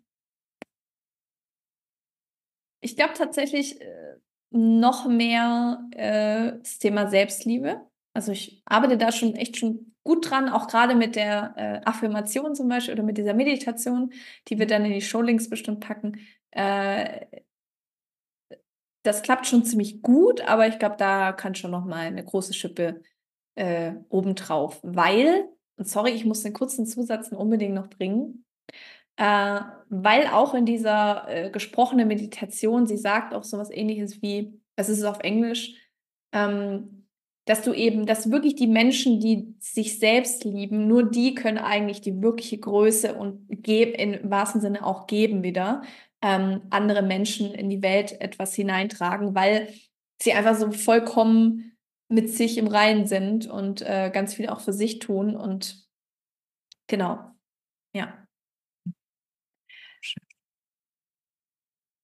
ich 2.80 2.96
glaube 2.96 3.14
tatsächlich 3.14 3.80
äh, 3.80 4.16
noch 4.50 5.06
mehr 5.06 5.82
äh, 5.92 6.58
das 6.58 6.78
Thema 6.78 7.08
Selbstliebe. 7.08 7.80
Also 8.14 8.32
ich 8.32 8.62
arbeite 8.64 8.96
da 8.96 9.12
schon 9.12 9.34
echt 9.34 9.58
schon 9.58 9.94
gut 10.04 10.30
dran, 10.30 10.48
auch 10.48 10.68
gerade 10.68 10.94
mit 10.94 11.16
der 11.16 11.54
äh, 11.56 11.80
Affirmation 11.84 12.54
zum 12.54 12.68
Beispiel 12.68 12.94
oder 12.94 13.02
mit 13.02 13.18
dieser 13.18 13.34
Meditation, 13.34 14.12
die 14.48 14.58
wir 14.58 14.66
dann 14.66 14.84
in 14.84 14.92
die 14.92 15.02
Showlinks 15.02 15.50
bestimmt 15.50 15.80
packen. 15.80 16.20
Äh, 16.52 17.26
das 19.02 19.22
klappt 19.22 19.46
schon 19.46 19.64
ziemlich 19.64 20.02
gut, 20.02 20.40
aber 20.40 20.66
ich 20.66 20.78
glaube, 20.78 20.96
da 20.96 21.32
kann 21.32 21.54
schon 21.54 21.70
noch 21.70 21.84
mal 21.84 22.06
eine 22.06 22.24
große 22.24 22.54
Schippe 22.54 23.02
äh, 23.54 23.92
obendrauf, 24.08 24.80
weil, 24.82 25.48
und 25.76 25.88
sorry, 25.88 26.10
ich 26.10 26.24
muss 26.24 26.42
den 26.42 26.52
kurzen 26.52 26.86
Zusatz 26.86 27.30
unbedingt 27.32 27.74
noch 27.74 27.88
bringen, 27.88 28.44
äh, 29.16 29.60
weil 29.88 30.26
auch 30.28 30.54
in 30.54 30.66
dieser 30.66 31.26
äh, 31.28 31.50
gesprochenen 31.50 32.08
Meditation, 32.08 32.86
sie 32.86 32.96
sagt 32.96 33.34
auch 33.34 33.44
so 33.44 33.58
was 33.58 33.70
ähnliches 33.70 34.20
wie, 34.22 34.60
es 34.76 34.88
ist 34.88 35.04
auf 35.04 35.20
Englisch, 35.20 35.74
ähm, 36.32 37.06
dass 37.46 37.62
du 37.62 37.72
eben, 37.72 38.06
dass 38.06 38.30
wirklich 38.30 38.56
die 38.56 38.66
Menschen, 38.66 39.20
die 39.20 39.54
sich 39.60 39.98
selbst 39.98 40.44
lieben, 40.44 40.88
nur 40.88 41.08
die 41.08 41.34
können 41.34 41.58
eigentlich 41.58 42.00
die 42.00 42.20
wirkliche 42.20 42.58
Größe 42.58 43.14
und 43.14 43.46
geben, 43.48 43.94
im 43.94 44.30
wahrsten 44.30 44.60
Sinne 44.60 44.84
auch 44.84 45.06
geben 45.06 45.44
wieder, 45.44 45.82
ähm, 46.22 46.62
andere 46.70 47.02
Menschen 47.02 47.54
in 47.54 47.70
die 47.70 47.82
Welt 47.82 48.20
etwas 48.20 48.54
hineintragen, 48.54 49.34
weil 49.34 49.72
sie 50.20 50.32
einfach 50.32 50.56
so 50.56 50.72
vollkommen 50.72 51.76
mit 52.08 52.30
sich 52.30 52.58
im 52.58 52.66
Reinen 52.66 53.06
sind 53.06 53.46
und 53.46 53.82
äh, 53.82 54.10
ganz 54.12 54.34
viel 54.34 54.48
auch 54.48 54.60
für 54.60 54.72
sich 54.72 54.98
tun 54.98 55.36
und 55.36 55.86
genau, 56.88 57.30
ja. 57.94 58.25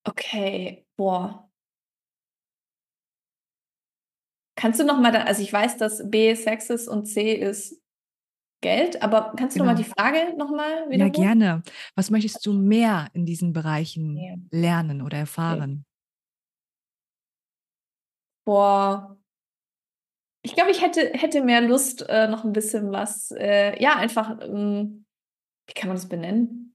Okay, 0.04 0.86
boah. 0.96 1.48
Kannst 4.56 4.80
du 4.80 4.84
noch 4.84 5.00
mal, 5.00 5.12
da, 5.12 5.22
also 5.22 5.42
ich 5.42 5.52
weiß, 5.52 5.76
dass 5.78 6.08
B 6.08 6.34
Sex 6.34 6.70
ist 6.70 6.88
und 6.88 7.06
C 7.06 7.34
ist 7.34 7.80
Geld, 8.60 9.02
aber 9.02 9.32
kannst 9.36 9.56
du 9.56 9.60
genau. 9.60 9.72
noch 9.72 9.78
mal 9.78 9.82
die 9.82 9.90
Frage 9.90 10.36
noch 10.36 10.50
mal 10.50 10.88
wiederholen? 10.88 11.14
Ja, 11.14 11.34
gerne. 11.34 11.62
Was 11.96 12.10
möchtest 12.10 12.44
du 12.46 12.52
mehr 12.52 13.08
in 13.12 13.26
diesen 13.26 13.52
Bereichen 13.52 14.16
ja. 14.16 14.34
lernen 14.50 15.02
oder 15.02 15.18
erfahren? 15.18 15.84
Boah, 18.44 19.16
ich 20.44 20.54
glaube, 20.54 20.72
ich 20.72 20.82
hätte, 20.82 21.12
hätte 21.14 21.42
mehr 21.42 21.60
Lust, 21.60 22.04
äh, 22.08 22.26
noch 22.26 22.44
ein 22.44 22.52
bisschen 22.52 22.90
was, 22.90 23.30
äh, 23.30 23.80
ja, 23.80 23.94
einfach, 23.94 24.40
ähm, 24.42 25.06
wie 25.68 25.72
kann 25.72 25.88
man 25.88 25.96
das 25.96 26.08
benennen? 26.08 26.71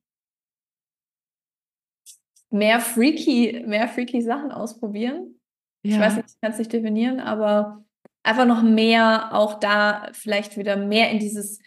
Mehr 2.49 2.79
freaky, 2.79 3.63
mehr 3.65 3.87
freaky 3.87 4.21
Sachen 4.21 4.51
ausprobieren. 4.51 5.39
Ja. 5.83 5.95
Ich 5.95 5.99
weiß 5.99 6.15
nicht, 6.15 6.29
ich 6.29 6.41
kann 6.41 6.51
es 6.51 6.59
nicht 6.59 6.73
definieren, 6.73 7.19
aber 7.19 7.83
einfach 8.23 8.45
noch 8.45 8.61
mehr 8.61 9.33
auch 9.33 9.59
da 9.59 10.09
vielleicht 10.13 10.57
wieder 10.57 10.75
mehr 10.75 11.11
in 11.11 11.19
dieses 11.19 11.59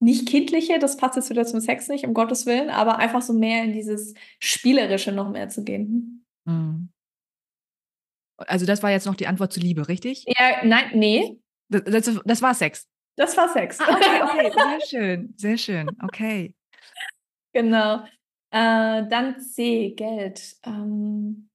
nicht 0.00 0.26
kindliche, 0.26 0.78
das 0.78 0.96
passt 0.96 1.16
jetzt 1.16 1.30
wieder 1.30 1.44
zum 1.44 1.60
Sex 1.60 1.88
nicht, 1.88 2.06
um 2.06 2.14
Gottes 2.14 2.46
Willen, 2.46 2.70
aber 2.70 2.98
einfach 2.98 3.20
so 3.20 3.34
mehr 3.34 3.64
in 3.64 3.72
dieses 3.72 4.14
Spielerische 4.38 5.12
noch 5.12 5.30
mehr 5.30 5.50
zu 5.50 5.62
gehen. 5.62 6.24
Mhm. 6.46 6.88
Also 8.38 8.64
das 8.64 8.82
war 8.82 8.90
jetzt 8.90 9.06
noch 9.06 9.14
die 9.14 9.26
Antwort 9.26 9.52
zu 9.52 9.60
Liebe, 9.60 9.88
richtig? 9.88 10.24
Ja, 10.26 10.64
nein, 10.64 10.92
nee. 10.94 11.38
Das, 11.68 12.04
das, 12.04 12.20
das 12.24 12.42
war 12.42 12.54
Sex. 12.54 12.88
Das 13.16 13.36
war 13.36 13.48
Sex. 13.50 13.78
Ah, 13.80 13.94
okay, 13.94 14.22
okay, 14.22 14.52
sehr 14.52 14.86
schön, 14.86 15.34
sehr 15.36 15.58
schön, 15.58 15.90
okay. 16.02 16.54
Genau. 17.52 18.04
Äh, 18.52 19.06
dann 19.08 19.40
C, 19.40 19.90
Geld. 19.90 20.56
Ähm, 20.64 21.50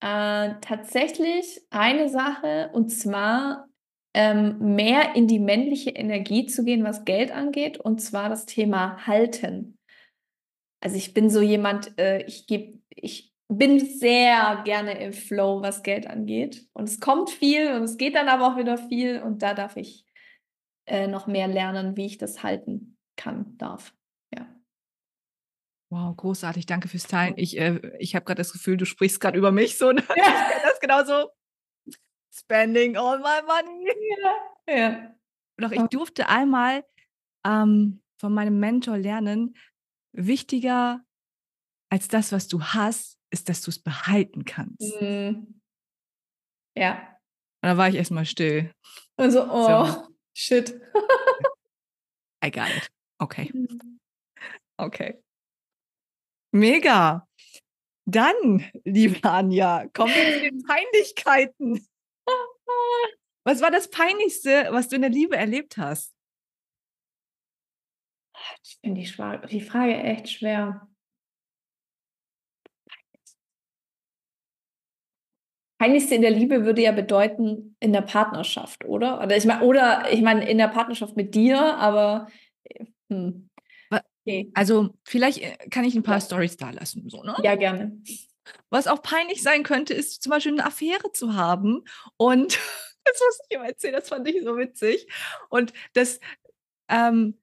äh, 0.00 0.54
tatsächlich 0.60 1.60
eine 1.70 2.08
Sache, 2.08 2.70
und 2.72 2.90
zwar 2.90 3.68
ähm, 4.14 4.74
mehr 4.74 5.14
in 5.14 5.26
die 5.26 5.38
männliche 5.38 5.90
Energie 5.90 6.46
zu 6.46 6.64
gehen, 6.64 6.84
was 6.84 7.04
Geld 7.04 7.32
angeht, 7.32 7.78
und 7.78 8.00
zwar 8.00 8.28
das 8.28 8.46
Thema 8.46 9.06
Halten. 9.06 9.78
Also 10.80 10.96
ich 10.96 11.14
bin 11.14 11.30
so 11.30 11.40
jemand, 11.40 11.98
äh, 11.98 12.22
ich 12.26 12.46
gebe, 12.46 12.78
ich 12.90 13.32
bin 13.48 13.80
sehr 13.80 14.62
gerne 14.64 14.98
im 15.00 15.12
Flow, 15.12 15.62
was 15.62 15.82
Geld 15.82 16.06
angeht. 16.06 16.66
Und 16.72 16.88
es 16.88 17.00
kommt 17.00 17.30
viel 17.30 17.72
und 17.72 17.82
es 17.82 17.96
geht 17.96 18.14
dann 18.14 18.28
aber 18.28 18.52
auch 18.52 18.56
wieder 18.56 18.76
viel. 18.76 19.22
Und 19.22 19.42
da 19.42 19.54
darf 19.54 19.76
ich 19.76 20.04
äh, 20.86 21.06
noch 21.06 21.26
mehr 21.26 21.48
lernen, 21.48 21.96
wie 21.96 22.06
ich 22.06 22.18
das 22.18 22.42
halten 22.42 22.96
kann, 23.16 23.56
darf. 23.58 23.95
Wow, 25.90 26.16
großartig. 26.16 26.66
Danke 26.66 26.88
fürs 26.88 27.06
Teilen. 27.06 27.34
Ich, 27.36 27.56
äh, 27.58 27.80
ich 27.98 28.14
habe 28.16 28.24
gerade 28.24 28.40
das 28.40 28.52
Gefühl, 28.52 28.76
du 28.76 28.84
sprichst 28.84 29.20
gerade 29.20 29.38
über 29.38 29.52
mich 29.52 29.78
so. 29.78 29.92
Ne? 29.92 30.02
Ja. 30.16 30.50
Ich 30.56 30.62
das 30.62 30.80
genauso. 30.80 31.30
Spending 32.32 32.96
all 32.96 33.18
my 33.18 33.42
money. 33.46 33.88
Ja. 34.66 34.74
ja. 34.74 35.14
Doch 35.58 35.70
ich 35.70 35.82
durfte 35.88 36.28
einmal 36.28 36.84
ähm, 37.46 38.02
von 38.18 38.34
meinem 38.34 38.58
Mentor 38.58 38.98
lernen, 38.98 39.56
wichtiger 40.12 41.00
als 41.88 42.08
das, 42.08 42.32
was 42.32 42.48
du 42.48 42.62
hast, 42.62 43.18
ist, 43.30 43.48
dass 43.48 43.62
du 43.62 43.70
es 43.70 43.78
behalten 43.78 44.44
kannst. 44.44 45.00
Mhm. 45.00 45.60
Ja. 46.76 47.18
Und 47.62 47.70
da 47.70 47.76
war 47.76 47.88
ich 47.88 47.94
erstmal 47.94 48.26
still. 48.26 48.72
Also, 49.16 49.44
oh, 49.50 49.86
so. 49.86 50.08
shit. 50.34 50.80
I 52.44 52.50
got 52.50 52.68
it. 52.68 52.90
Okay. 53.18 53.50
Mhm. 53.52 53.98
Okay. 54.76 55.22
Mega. 56.56 57.28
Dann, 58.06 58.64
liebe 58.84 59.28
Anja, 59.28 59.86
kommen 59.92 60.14
wir 60.14 60.32
zu 60.32 60.40
den 60.40 60.62
Peinlichkeiten. 60.62 61.86
Was 63.44 63.60
war 63.60 63.70
das 63.70 63.90
Peinlichste, 63.90 64.68
was 64.70 64.88
du 64.88 64.96
in 64.96 65.02
der 65.02 65.10
Liebe 65.10 65.36
erlebt 65.36 65.76
hast? 65.76 66.14
Ich 68.64 68.78
finde 68.80 69.00
die, 69.00 69.48
die 69.48 69.60
Frage 69.60 69.96
echt 69.96 70.30
schwer. 70.30 70.88
Peinlichste 75.78 76.14
in 76.14 76.22
der 76.22 76.30
Liebe 76.30 76.64
würde 76.64 76.82
ja 76.82 76.92
bedeuten 76.92 77.76
in 77.80 77.92
der 77.92 78.00
Partnerschaft, 78.00 78.84
oder? 78.86 79.22
Oder 79.22 79.36
ich 79.36 79.44
meine, 79.44 80.10
ich 80.10 80.22
meine 80.22 80.48
in 80.48 80.56
der 80.56 80.68
Partnerschaft 80.68 81.16
mit 81.16 81.34
dir, 81.34 81.76
aber 81.76 82.28
hm. 83.10 83.50
Okay. 84.26 84.50
also 84.54 84.94
vielleicht 85.04 85.38
äh, 85.38 85.56
kann 85.70 85.84
ich 85.84 85.94
ein 85.94 86.02
paar 86.02 86.16
ja. 86.16 86.20
Stories 86.20 86.56
da 86.56 86.70
lassen, 86.70 87.08
so, 87.08 87.22
ne? 87.22 87.36
Ja, 87.42 87.54
gerne. 87.54 88.02
Was 88.70 88.86
auch 88.86 89.02
peinlich 89.02 89.42
sein 89.42 89.62
könnte, 89.62 89.94
ist 89.94 90.22
zum 90.22 90.30
Beispiel 90.30 90.52
eine 90.52 90.66
Affäre 90.66 91.12
zu 91.12 91.34
haben 91.34 91.84
und 92.16 92.54
das 93.04 93.20
muss 93.20 93.40
ich 93.48 93.56
immer 93.56 93.66
erzählen, 93.66 93.94
das 93.94 94.08
fand 94.08 94.28
ich 94.28 94.42
so 94.42 94.56
witzig. 94.56 95.06
Und 95.48 95.72
das 95.94 96.20
ähm, 96.88 97.38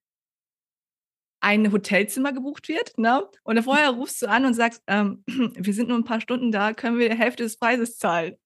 ein 1.42 1.72
Hotelzimmer 1.72 2.32
gebucht 2.32 2.70
wird, 2.70 2.98
ne? 2.98 3.30
Und 3.44 3.62
vorher 3.64 3.90
rufst 3.90 4.22
du 4.22 4.28
an 4.28 4.46
und 4.46 4.54
sagst, 4.54 4.82
ähm, 4.88 5.24
wir 5.28 5.74
sind 5.74 5.90
nur 5.90 5.98
ein 5.98 6.06
paar 6.06 6.22
Stunden 6.22 6.52
da, 6.52 6.74
können 6.74 6.98
wir 6.98 7.10
die 7.10 7.18
Hälfte 7.18 7.44
des 7.44 7.58
Preises 7.58 7.98
zahlen. 7.98 8.38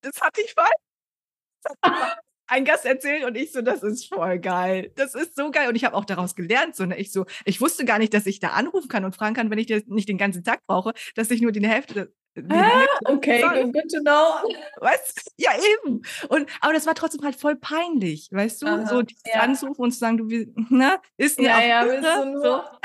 Das 0.00 0.20
hatte 0.20 0.40
ich 0.40 0.54
falsch. 0.54 2.16
Ein 2.46 2.64
Gast 2.64 2.84
erzählt 2.84 3.24
und 3.24 3.36
ich 3.36 3.52
so, 3.52 3.62
das 3.62 3.82
ist 3.82 4.08
voll 4.08 4.38
geil. 4.38 4.92
Das 4.96 5.14
ist 5.14 5.36
so 5.36 5.50
geil. 5.50 5.68
Und 5.68 5.76
ich 5.76 5.84
habe 5.84 5.96
auch 5.96 6.04
daraus 6.04 6.34
gelernt, 6.34 6.76
so, 6.76 6.86
ne? 6.86 6.96
ich 6.98 7.12
so, 7.12 7.26
ich 7.44 7.60
wusste 7.60 7.84
gar 7.84 7.98
nicht, 7.98 8.14
dass 8.14 8.26
ich 8.26 8.40
da 8.40 8.50
anrufen 8.50 8.88
kann 8.88 9.04
und 9.04 9.14
fragen 9.14 9.34
kann, 9.34 9.50
wenn 9.50 9.58
ich 9.58 9.66
das 9.66 9.82
nicht 9.86 10.08
den 10.08 10.18
ganzen 10.18 10.44
Tag 10.44 10.60
brauche, 10.66 10.92
dass 11.14 11.30
ich 11.30 11.40
nur 11.40 11.52
die 11.52 11.66
Hälfte 11.66 12.12
Ah, 12.50 12.84
okay, 13.06 13.40
good, 13.40 13.72
good 13.72 13.90
to 13.90 14.00
know. 14.00 14.36
Weißt 14.80 15.32
Ja, 15.38 15.52
eben. 15.56 16.02
Und, 16.28 16.50
aber 16.60 16.74
das 16.74 16.86
war 16.86 16.94
trotzdem 16.94 17.24
halt 17.24 17.36
voll 17.36 17.56
peinlich, 17.56 18.28
weißt 18.30 18.62
du? 18.62 18.66
Aha, 18.66 18.86
so 18.86 19.00
ja. 19.00 19.40
anzurufen 19.40 19.84
und 19.84 19.92
zu 19.92 19.98
sagen, 19.98 20.18
du 20.18 20.26
na, 20.70 21.00
ist 21.16 21.40
Ja, 21.40 21.62
ja, 21.62 21.84
bist 21.84 22.04
du 22.04 22.24
nur. 22.26 22.78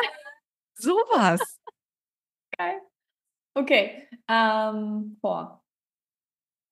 So, 0.75 0.93
sowas. 0.95 1.59
Geil. 2.57 2.81
Okay. 3.53 4.07
Ähm, 4.29 5.17
boah. 5.21 5.61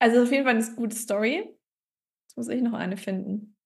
Also 0.02 0.23
auf 0.23 0.32
jeden 0.32 0.45
Fall 0.45 0.56
eine 0.56 0.75
gute 0.75 0.95
Story. 0.95 1.59
Muss 2.39 2.47
ich 2.47 2.62
noch 2.62 2.71
eine 2.71 2.95
finden. 2.95 3.58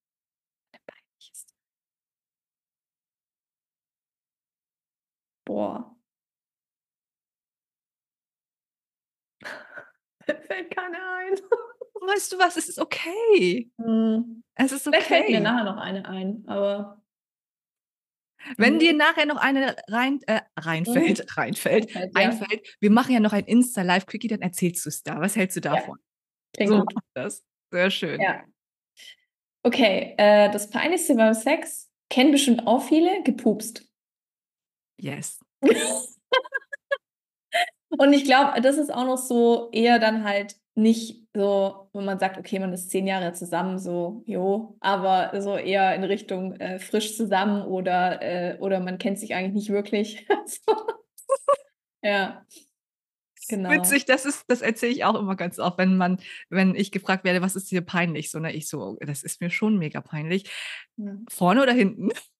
Boah. 5.45 5.95
Fällt 10.25 10.75
keiner 10.75 11.17
ein. 11.17 11.33
weißt 12.01 12.31
du 12.31 12.39
was, 12.39 12.57
es 12.57 12.67
ist 12.67 12.79
okay. 12.79 13.69
Hm. 13.77 14.43
Es 14.55 14.71
ist 14.71 14.87
okay. 14.87 15.01
Vielleicht 15.01 15.07
fällt 15.07 15.29
mir 15.29 15.41
nachher 15.41 15.65
noch 15.65 15.77
eine 15.77 16.09
ein, 16.09 16.43
aber. 16.47 17.03
Wenn 18.57 18.79
dir 18.79 18.93
nachher 18.93 19.27
noch 19.27 19.37
eine 19.37 19.75
rein, 19.87 20.19
äh, 20.25 20.41
reinfällt, 20.57 21.19
mhm. 21.19 21.25
reinfällt, 21.37 21.95
reinfällt, 21.95 22.15
einfällt, 22.15 22.77
wir 22.79 22.89
machen 22.89 23.13
ja 23.13 23.19
noch 23.19 23.33
ein 23.33 23.45
Insta-Live-Quickie, 23.45 24.29
dann 24.29 24.41
erzählst 24.41 24.83
du 24.83 24.89
es 24.89 25.03
da. 25.03 25.21
Was 25.21 25.35
hältst 25.35 25.57
du 25.57 25.61
davon? 25.61 25.99
Ja. 26.57 26.65
so 26.65 26.79
gut. 26.79 27.03
das. 27.13 27.43
Sehr 27.69 27.91
schön. 27.91 28.19
Ja. 28.19 28.43
Okay, 29.63 30.13
äh, 30.17 30.51
das 30.51 30.69
Peinlichste 30.69 31.15
beim 31.15 31.33
Sex 31.33 31.89
kennen 32.09 32.31
bestimmt 32.31 32.67
auch 32.67 32.83
viele, 32.83 33.23
gepupst. 33.23 33.85
Yes. 34.99 35.39
Und 37.97 38.13
ich 38.13 38.25
glaube, 38.25 38.59
das 38.61 38.77
ist 38.77 38.93
auch 38.93 39.05
noch 39.05 39.17
so 39.17 39.69
eher 39.71 39.99
dann 39.99 40.23
halt 40.23 40.57
nicht 40.75 41.27
so, 41.35 41.89
wenn 41.93 42.05
man 42.05 42.19
sagt, 42.19 42.37
okay, 42.37 42.59
man 42.59 42.73
ist 42.73 42.89
zehn 42.89 43.07
Jahre 43.07 43.33
zusammen, 43.33 43.79
so, 43.79 44.23
jo, 44.25 44.75
aber 44.79 45.39
so 45.41 45.55
eher 45.55 45.95
in 45.95 46.03
Richtung 46.03 46.55
äh, 46.55 46.79
frisch 46.79 47.15
zusammen 47.15 47.63
oder, 47.63 48.21
äh, 48.21 48.57
oder 48.59 48.79
man 48.79 48.97
kennt 48.97 49.19
sich 49.19 49.33
eigentlich 49.35 49.53
nicht 49.53 49.69
wirklich. 49.69 50.27
ja. 52.03 52.45
Genau. 53.47 53.69
Witzig, 53.69 54.05
das 54.05 54.25
ist, 54.25 54.45
das 54.47 54.61
erzähle 54.61 54.91
ich 54.91 55.03
auch 55.03 55.15
immer 55.15 55.35
ganz 55.35 55.59
oft, 55.59 55.77
wenn 55.77 55.97
man, 55.97 56.19
wenn 56.49 56.75
ich 56.75 56.91
gefragt 56.91 57.23
werde, 57.23 57.41
was 57.41 57.55
ist 57.55 57.71
dir 57.71 57.81
peinlich, 57.81 58.31
so, 58.31 58.39
ne, 58.39 58.53
ich 58.53 58.67
so, 58.67 58.97
das 59.01 59.23
ist 59.23 59.41
mir 59.41 59.49
schon 59.49 59.77
mega 59.77 60.01
peinlich. 60.01 60.49
Ja. 60.97 61.15
Vorne 61.29 61.63
oder 61.63 61.73
hinten? 61.73 62.09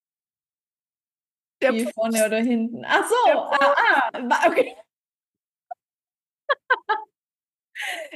Der 1.61 1.73
vorne 1.93 2.25
oder 2.25 2.39
hinten? 2.39 2.83
Ach 2.85 3.07
so, 3.07 3.39
ah, 3.39 3.73
ah, 4.13 4.49
okay. 4.49 4.75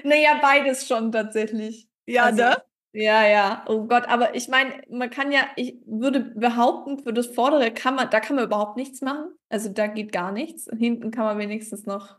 naja, 0.04 0.40
beides 0.42 0.86
schon 0.88 1.12
tatsächlich. 1.14 1.88
Ja, 2.06 2.26
also, 2.26 2.44
ne? 2.44 2.62
Ja, 2.94 3.28
ja. 3.28 3.64
Oh 3.68 3.86
Gott, 3.86 4.08
aber 4.08 4.34
ich 4.36 4.48
meine, 4.48 4.82
man 4.90 5.10
kann 5.10 5.32
ja, 5.32 5.48
ich 5.56 5.78
würde 5.86 6.20
behaupten, 6.20 7.00
für 7.00 7.14
das 7.14 7.28
vordere 7.28 7.72
kann 7.72 7.96
man, 7.96 8.10
da 8.10 8.20
kann 8.20 8.36
man 8.36 8.46
überhaupt 8.46 8.76
nichts 8.76 9.02
machen. 9.02 9.36
Also 9.50 9.70
da 9.70 9.88
geht 9.88 10.12
gar 10.12 10.32
nichts. 10.32 10.68
Hinten 10.76 11.12
kann 11.12 11.26
man 11.26 11.38
wenigstens 11.38 11.86
noch 11.86 12.18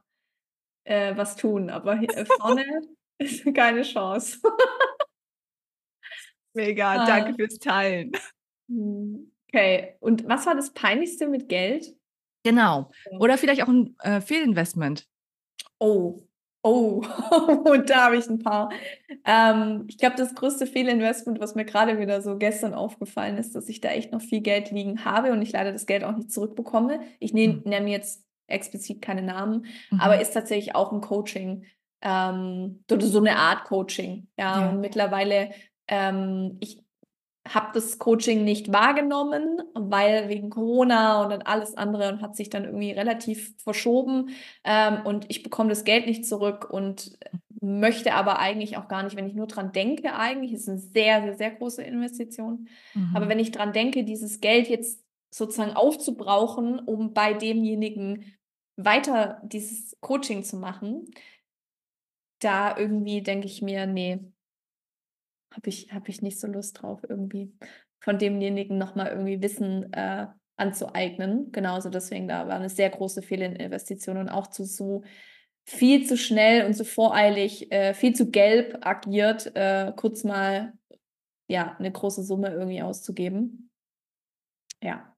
äh, 0.88 1.16
was 1.16 1.36
tun, 1.36 1.70
aber 1.70 1.96
hier, 1.96 2.10
äh, 2.16 2.24
vorne 2.40 2.64
ist 3.18 3.54
keine 3.54 3.82
Chance. 3.82 4.38
Mega, 6.54 7.02
ah. 7.02 7.06
danke 7.06 7.34
fürs 7.34 7.58
Teilen. 7.58 8.12
Hm, 8.68 9.32
okay, 9.48 9.96
und 10.00 10.26
was 10.28 10.46
war 10.46 10.54
das 10.54 10.72
Peinlichste 10.72 11.28
mit 11.28 11.48
Geld? 11.48 11.94
Genau. 12.44 12.90
Oder 13.18 13.36
vielleicht 13.36 13.62
auch 13.62 13.68
ein 13.68 13.96
äh, 14.00 14.20
Fehlinvestment. 14.20 15.06
Oh, 15.78 16.22
Oh, 16.62 17.02
da 17.86 18.06
habe 18.06 18.16
ich 18.16 18.28
ein 18.28 18.40
paar. 18.40 18.70
Ähm, 19.24 19.84
ich 19.88 19.96
glaube, 19.96 20.16
das 20.16 20.34
größte 20.34 20.66
Fehlinvestment, 20.66 21.40
was 21.40 21.54
mir 21.54 21.64
gerade 21.64 22.00
wieder 22.00 22.20
so 22.20 22.36
gestern 22.36 22.74
aufgefallen 22.74 23.38
ist, 23.38 23.54
dass 23.54 23.68
ich 23.68 23.80
da 23.80 23.90
echt 23.90 24.12
noch 24.12 24.20
viel 24.20 24.40
Geld 24.40 24.72
liegen 24.72 25.04
habe 25.04 25.32
und 25.32 25.40
ich 25.40 25.52
leider 25.52 25.72
das 25.72 25.86
Geld 25.86 26.02
auch 26.02 26.16
nicht 26.16 26.32
zurückbekomme. 26.32 27.00
Ich 27.20 27.32
nehme 27.32 27.54
mhm. 27.54 27.62
nehm 27.64 27.86
jetzt 27.86 28.27
explizit 28.48 29.00
keine 29.00 29.22
Namen, 29.22 29.66
mhm. 29.90 30.00
aber 30.00 30.20
ist 30.20 30.32
tatsächlich 30.32 30.74
auch 30.74 30.92
ein 30.92 31.00
Coaching 31.00 31.64
ähm, 32.02 32.84
oder 32.90 33.06
so 33.06 33.18
eine 33.18 33.36
Art 33.36 33.64
Coaching. 33.64 34.28
Ja, 34.38 34.60
ja. 34.60 34.70
und 34.70 34.80
mittlerweile, 34.80 35.50
ähm, 35.86 36.56
ich 36.60 36.82
habe 37.54 37.68
das 37.72 37.98
Coaching 37.98 38.44
nicht 38.44 38.72
wahrgenommen, 38.72 39.62
weil 39.74 40.28
wegen 40.28 40.50
Corona 40.50 41.22
und 41.22 41.30
dann 41.30 41.42
alles 41.42 41.76
andere 41.76 42.12
und 42.12 42.20
hat 42.20 42.36
sich 42.36 42.50
dann 42.50 42.64
irgendwie 42.64 42.90
relativ 42.90 43.54
verschoben 43.62 44.30
ähm, 44.64 45.00
und 45.04 45.26
ich 45.28 45.42
bekomme 45.42 45.70
das 45.70 45.84
Geld 45.84 46.06
nicht 46.06 46.26
zurück 46.26 46.68
und 46.70 47.18
möchte 47.60 48.14
aber 48.14 48.38
eigentlich 48.38 48.76
auch 48.76 48.88
gar 48.88 49.02
nicht, 49.02 49.16
wenn 49.16 49.26
ich 49.26 49.34
nur 49.34 49.46
dran 49.46 49.72
denke, 49.72 50.14
eigentlich 50.14 50.52
ist 50.52 50.62
es 50.62 50.68
eine 50.68 50.78
sehr, 50.78 51.22
sehr, 51.22 51.34
sehr 51.36 51.50
große 51.52 51.82
Investition. 51.82 52.68
Mhm. 52.94 53.12
Aber 53.14 53.28
wenn 53.28 53.38
ich 53.38 53.50
dran 53.50 53.72
denke, 53.72 54.04
dieses 54.04 54.40
Geld 54.40 54.68
jetzt 54.68 55.02
sozusagen 55.30 55.72
aufzubrauchen, 55.72 56.78
um 56.78 57.12
bei 57.12 57.34
demjenigen 57.34 58.37
weiter 58.78 59.42
dieses 59.44 59.96
Coaching 60.00 60.42
zu 60.44 60.56
machen, 60.56 61.04
da 62.38 62.76
irgendwie 62.76 63.22
denke 63.22 63.46
ich 63.46 63.60
mir, 63.60 63.86
nee, 63.86 64.20
habe 65.52 65.68
ich, 65.68 65.92
hab 65.92 66.08
ich 66.08 66.22
nicht 66.22 66.38
so 66.38 66.46
Lust 66.46 66.80
drauf, 66.80 67.00
irgendwie 67.08 67.52
von 68.00 68.18
demjenigen 68.18 68.78
nochmal 68.78 69.08
irgendwie 69.08 69.42
Wissen 69.42 69.92
äh, 69.92 70.28
anzueignen. 70.56 71.50
Genauso 71.52 71.90
deswegen, 71.90 72.28
da 72.28 72.46
war 72.46 72.56
eine 72.56 72.68
sehr 72.68 72.90
große 72.90 73.22
Fehlinvestition 73.22 74.16
und 74.18 74.28
auch 74.28 74.46
zu 74.46 74.64
so 74.64 75.02
viel 75.66 76.06
zu 76.06 76.16
schnell 76.16 76.64
und 76.64 76.74
zu 76.74 76.84
voreilig, 76.84 77.70
äh, 77.72 77.92
viel 77.94 78.14
zu 78.14 78.30
gelb 78.30 78.78
agiert, 78.86 79.54
äh, 79.54 79.92
kurz 79.96 80.24
mal 80.24 80.72
ja, 81.48 81.76
eine 81.78 81.90
große 81.90 82.22
Summe 82.22 82.50
irgendwie 82.50 82.82
auszugeben. 82.82 83.70
Ja. 84.82 85.14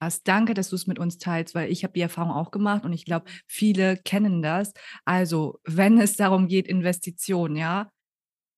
Was, 0.00 0.22
danke, 0.22 0.54
dass 0.54 0.70
du 0.70 0.76
es 0.76 0.86
mit 0.86 0.98
uns 0.98 1.18
teilst, 1.18 1.54
weil 1.54 1.70
ich 1.70 1.84
habe 1.84 1.92
die 1.92 2.00
Erfahrung 2.00 2.32
auch 2.32 2.50
gemacht 2.50 2.84
und 2.84 2.92
ich 2.94 3.04
glaube, 3.04 3.26
viele 3.46 3.98
kennen 3.98 4.40
das. 4.40 4.72
Also, 5.04 5.60
wenn 5.64 6.00
es 6.00 6.16
darum 6.16 6.48
geht, 6.48 6.66
Investitionen, 6.66 7.54
ja, 7.54 7.90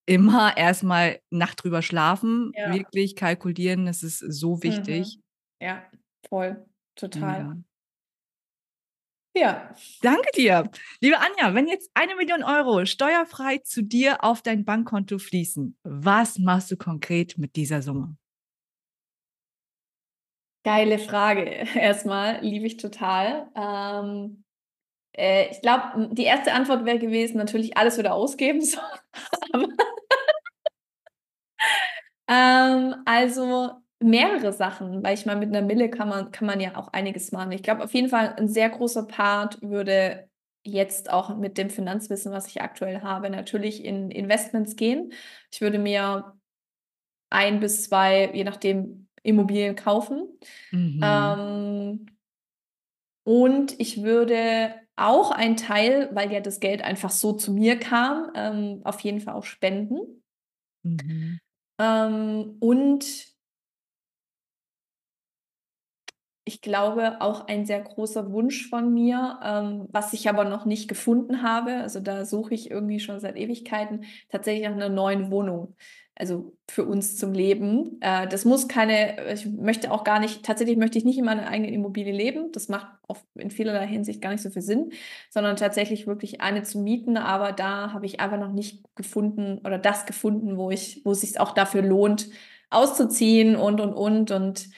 immer 0.06 0.56
erstmal 0.56 1.20
Nacht 1.30 1.64
drüber 1.64 1.82
schlafen, 1.82 2.52
ja. 2.54 2.72
wirklich 2.72 3.16
kalkulieren, 3.16 3.86
das 3.86 4.02
ist 4.02 4.18
so 4.18 4.62
wichtig. 4.62 5.16
Mhm. 5.16 5.66
Ja, 5.66 5.82
voll, 6.28 6.64
total. 6.94 7.64
Ja. 9.34 9.40
ja. 9.40 9.74
Danke 10.00 10.28
dir. 10.36 10.70
Liebe 11.00 11.18
Anja, 11.18 11.54
wenn 11.54 11.66
jetzt 11.66 11.90
eine 11.94 12.14
Million 12.16 12.44
Euro 12.44 12.84
steuerfrei 12.84 13.58
zu 13.58 13.82
dir 13.82 14.22
auf 14.22 14.42
dein 14.42 14.64
Bankkonto 14.64 15.18
fließen, 15.18 15.76
was 15.82 16.38
machst 16.38 16.70
du 16.70 16.76
konkret 16.76 17.38
mit 17.38 17.56
dieser 17.56 17.82
Summe? 17.82 18.16
Geile 20.64 20.98
Frage. 20.98 21.44
Erstmal 21.74 22.40
liebe 22.40 22.66
ich 22.66 22.76
total. 22.76 23.48
Ähm, 23.56 24.44
äh, 25.16 25.50
ich 25.50 25.60
glaube, 25.60 26.08
die 26.12 26.24
erste 26.24 26.52
Antwort 26.52 26.84
wäre 26.84 26.98
gewesen, 26.98 27.36
natürlich 27.38 27.76
alles 27.76 27.98
wieder 27.98 28.14
ausgeben. 28.14 28.60
So. 28.62 28.78
ähm, 32.28 32.94
also 33.04 33.72
mehrere 34.00 34.52
Sachen, 34.52 35.02
weil 35.02 35.14
ich 35.14 35.26
meine, 35.26 35.40
mit 35.40 35.54
einer 35.54 35.66
Mille 35.66 35.90
kann 35.90 36.08
man, 36.08 36.32
kann 36.32 36.46
man 36.46 36.60
ja 36.60 36.76
auch 36.76 36.88
einiges 36.88 37.32
machen. 37.32 37.52
Ich 37.52 37.62
glaube, 37.62 37.84
auf 37.84 37.94
jeden 37.94 38.08
Fall 38.08 38.34
ein 38.36 38.48
sehr 38.48 38.68
großer 38.70 39.06
Part 39.06 39.62
würde 39.62 40.28
jetzt 40.64 41.10
auch 41.10 41.36
mit 41.36 41.58
dem 41.58 41.70
Finanzwissen, 41.70 42.32
was 42.32 42.46
ich 42.46 42.62
aktuell 42.62 43.02
habe, 43.02 43.30
natürlich 43.30 43.84
in 43.84 44.10
Investments 44.10 44.76
gehen. 44.76 45.12
Ich 45.52 45.60
würde 45.60 45.78
mir 45.78 46.34
ein 47.30 47.60
bis 47.60 47.84
zwei, 47.84 48.30
je 48.32 48.44
nachdem, 48.44 49.08
Immobilien 49.22 49.76
kaufen. 49.76 50.28
Mhm. 50.70 51.00
Ähm, 51.02 52.06
und 53.24 53.78
ich 53.80 54.02
würde 54.02 54.74
auch 54.96 55.30
ein 55.30 55.56
Teil, 55.56 56.10
weil 56.12 56.32
ja 56.32 56.40
das 56.40 56.60
Geld 56.60 56.82
einfach 56.82 57.10
so 57.10 57.32
zu 57.32 57.52
mir 57.52 57.78
kam, 57.78 58.30
ähm, 58.34 58.80
auf 58.84 59.00
jeden 59.00 59.20
Fall 59.20 59.34
auch 59.34 59.44
spenden. 59.44 60.22
Mhm. 60.82 61.40
Ähm, 61.78 62.56
und 62.60 63.32
ich 66.44 66.60
glaube, 66.60 67.20
auch 67.20 67.46
ein 67.46 67.66
sehr 67.66 67.80
großer 67.80 68.32
Wunsch 68.32 68.68
von 68.68 68.92
mir, 68.92 69.38
ähm, 69.44 69.88
was 69.92 70.12
ich 70.12 70.28
aber 70.28 70.44
noch 70.44 70.64
nicht 70.64 70.88
gefunden 70.88 71.42
habe, 71.42 71.76
also 71.76 72.00
da 72.00 72.24
suche 72.24 72.54
ich 72.54 72.70
irgendwie 72.70 72.98
schon 72.98 73.20
seit 73.20 73.36
Ewigkeiten, 73.36 74.04
tatsächlich 74.28 74.64
nach 74.64 74.74
einer 74.74 74.88
neuen 74.88 75.30
Wohnung 75.30 75.76
also 76.14 76.56
für 76.70 76.84
uns 76.84 77.16
zum 77.16 77.32
Leben. 77.32 77.98
Äh, 78.00 78.28
das 78.28 78.44
muss 78.44 78.68
keine, 78.68 79.32
ich 79.32 79.46
möchte 79.46 79.90
auch 79.90 80.04
gar 80.04 80.20
nicht, 80.20 80.44
tatsächlich 80.44 80.76
möchte 80.76 80.98
ich 80.98 81.04
nicht 81.04 81.18
in 81.18 81.24
meiner 81.24 81.48
eigenen 81.48 81.72
Immobilie 81.72 82.12
leben. 82.12 82.52
Das 82.52 82.68
macht 82.68 82.86
in 83.34 83.50
vielerlei 83.50 83.86
Hinsicht 83.86 84.20
gar 84.20 84.30
nicht 84.30 84.42
so 84.42 84.50
viel 84.50 84.62
Sinn, 84.62 84.92
sondern 85.30 85.56
tatsächlich 85.56 86.06
wirklich 86.06 86.40
eine 86.40 86.62
zu 86.62 86.78
mieten. 86.78 87.16
Aber 87.16 87.52
da 87.52 87.92
habe 87.92 88.06
ich 88.06 88.20
einfach 88.20 88.38
noch 88.38 88.52
nicht 88.52 88.84
gefunden 88.94 89.58
oder 89.64 89.78
das 89.78 90.06
gefunden, 90.06 90.56
wo 90.56 90.70
ich, 90.70 91.00
wo 91.04 91.12
es 91.12 91.22
sich 91.22 91.40
auch 91.40 91.52
dafür 91.52 91.82
lohnt, 91.82 92.28
auszuziehen 92.70 93.56
und 93.56 93.80
und 93.80 93.94
und 93.94 94.30
und 94.30 94.70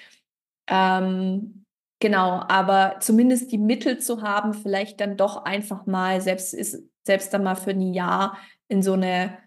ähm, 0.68 1.64
genau, 2.00 2.42
aber 2.48 2.96
zumindest 3.00 3.52
die 3.52 3.58
Mittel 3.58 3.98
zu 3.98 4.22
haben, 4.22 4.54
vielleicht 4.54 5.00
dann 5.00 5.16
doch 5.16 5.44
einfach 5.44 5.86
mal, 5.86 6.20
selbst 6.20 6.54
ist, 6.54 6.82
selbst 7.04 7.34
dann 7.34 7.44
mal 7.44 7.56
für 7.56 7.70
ein 7.70 7.92
Jahr 7.92 8.38
in 8.68 8.82
so 8.82 8.94
eine 8.94 9.38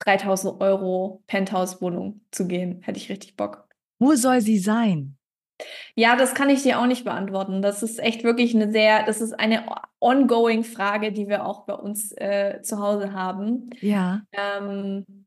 3000 0.00 0.60
Euro 0.60 1.22
Penthouse-Wohnung 1.26 2.20
zu 2.30 2.46
gehen. 2.46 2.80
Hätte 2.82 2.98
ich 2.98 3.08
richtig 3.08 3.36
Bock. 3.36 3.68
Wo 3.98 4.14
soll 4.14 4.40
sie 4.40 4.58
sein? 4.58 5.16
Ja, 5.94 6.16
das 6.16 6.34
kann 6.34 6.50
ich 6.50 6.62
dir 6.62 6.78
auch 6.78 6.86
nicht 6.86 7.04
beantworten. 7.04 7.62
Das 7.62 7.82
ist 7.82 7.98
echt 7.98 8.24
wirklich 8.24 8.54
eine 8.54 8.70
sehr, 8.70 9.04
das 9.04 9.20
ist 9.20 9.32
eine 9.32 9.64
ongoing 10.00 10.64
Frage, 10.64 11.12
die 11.12 11.28
wir 11.28 11.46
auch 11.46 11.64
bei 11.64 11.74
uns 11.74 12.12
äh, 12.12 12.60
zu 12.62 12.78
Hause 12.78 13.12
haben. 13.12 13.70
Ja. 13.80 14.22
Ähm, 14.32 15.26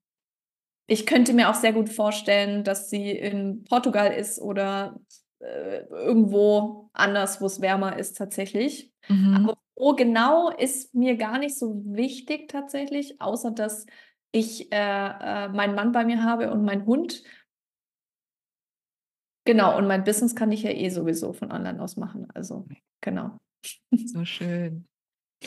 ich 0.86 1.06
könnte 1.06 1.34
mir 1.34 1.50
auch 1.50 1.56
sehr 1.56 1.74
gut 1.74 1.90
vorstellen, 1.90 2.64
dass 2.64 2.90
sie 2.90 3.12
in 3.12 3.64
Portugal 3.64 4.12
ist 4.12 4.40
oder 4.40 5.00
äh, 5.40 5.84
irgendwo 5.90 6.90
anders, 6.94 7.42
wo 7.42 7.46
es 7.46 7.62
wärmer 7.62 7.98
ist 7.98 8.18
tatsächlich. 8.18 8.92
Mhm. 9.08 9.36
Aber 9.36 9.58
wo 9.76 9.94
genau 9.94 10.50
ist 10.50 10.94
mir 10.94 11.16
gar 11.16 11.40
nicht 11.40 11.58
so 11.58 11.82
wichtig 11.86 12.50
tatsächlich, 12.50 13.22
außer 13.22 13.52
dass 13.52 13.86
ich 14.32 14.72
äh, 14.72 14.76
äh, 14.76 15.50
meinen 15.50 15.76
Mann 15.76 15.92
bei 15.92 16.06
mir 16.06 16.24
habe 16.24 16.52
und 16.52 16.64
meinen 16.64 16.86
Hund. 16.86 17.24
Genau, 19.46 19.78
und 19.78 19.88
mein 19.88 20.04
Business 20.04 20.36
kann 20.36 20.52
ich 20.52 20.64
ja 20.64 20.72
eh 20.72 20.90
sowieso 20.90 21.34
von 21.34 21.52
online 21.52 21.82
aus 21.82 21.98
machen. 21.98 22.30
Also, 22.34 22.68
genau. 23.02 23.38
So 24.06 24.24
schön. 24.24 24.88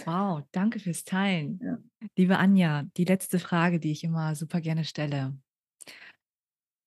Wow, 0.04 0.42
danke 0.52 0.80
fürs 0.80 1.04
Teilen. 1.04 1.60
Ja. 1.62 1.78
Liebe 2.16 2.38
Anja, 2.38 2.84
die 2.96 3.04
letzte 3.04 3.38
Frage, 3.38 3.78
die 3.78 3.92
ich 3.92 4.04
immer 4.04 4.34
super 4.34 4.60
gerne 4.60 4.84
stelle. 4.84 5.38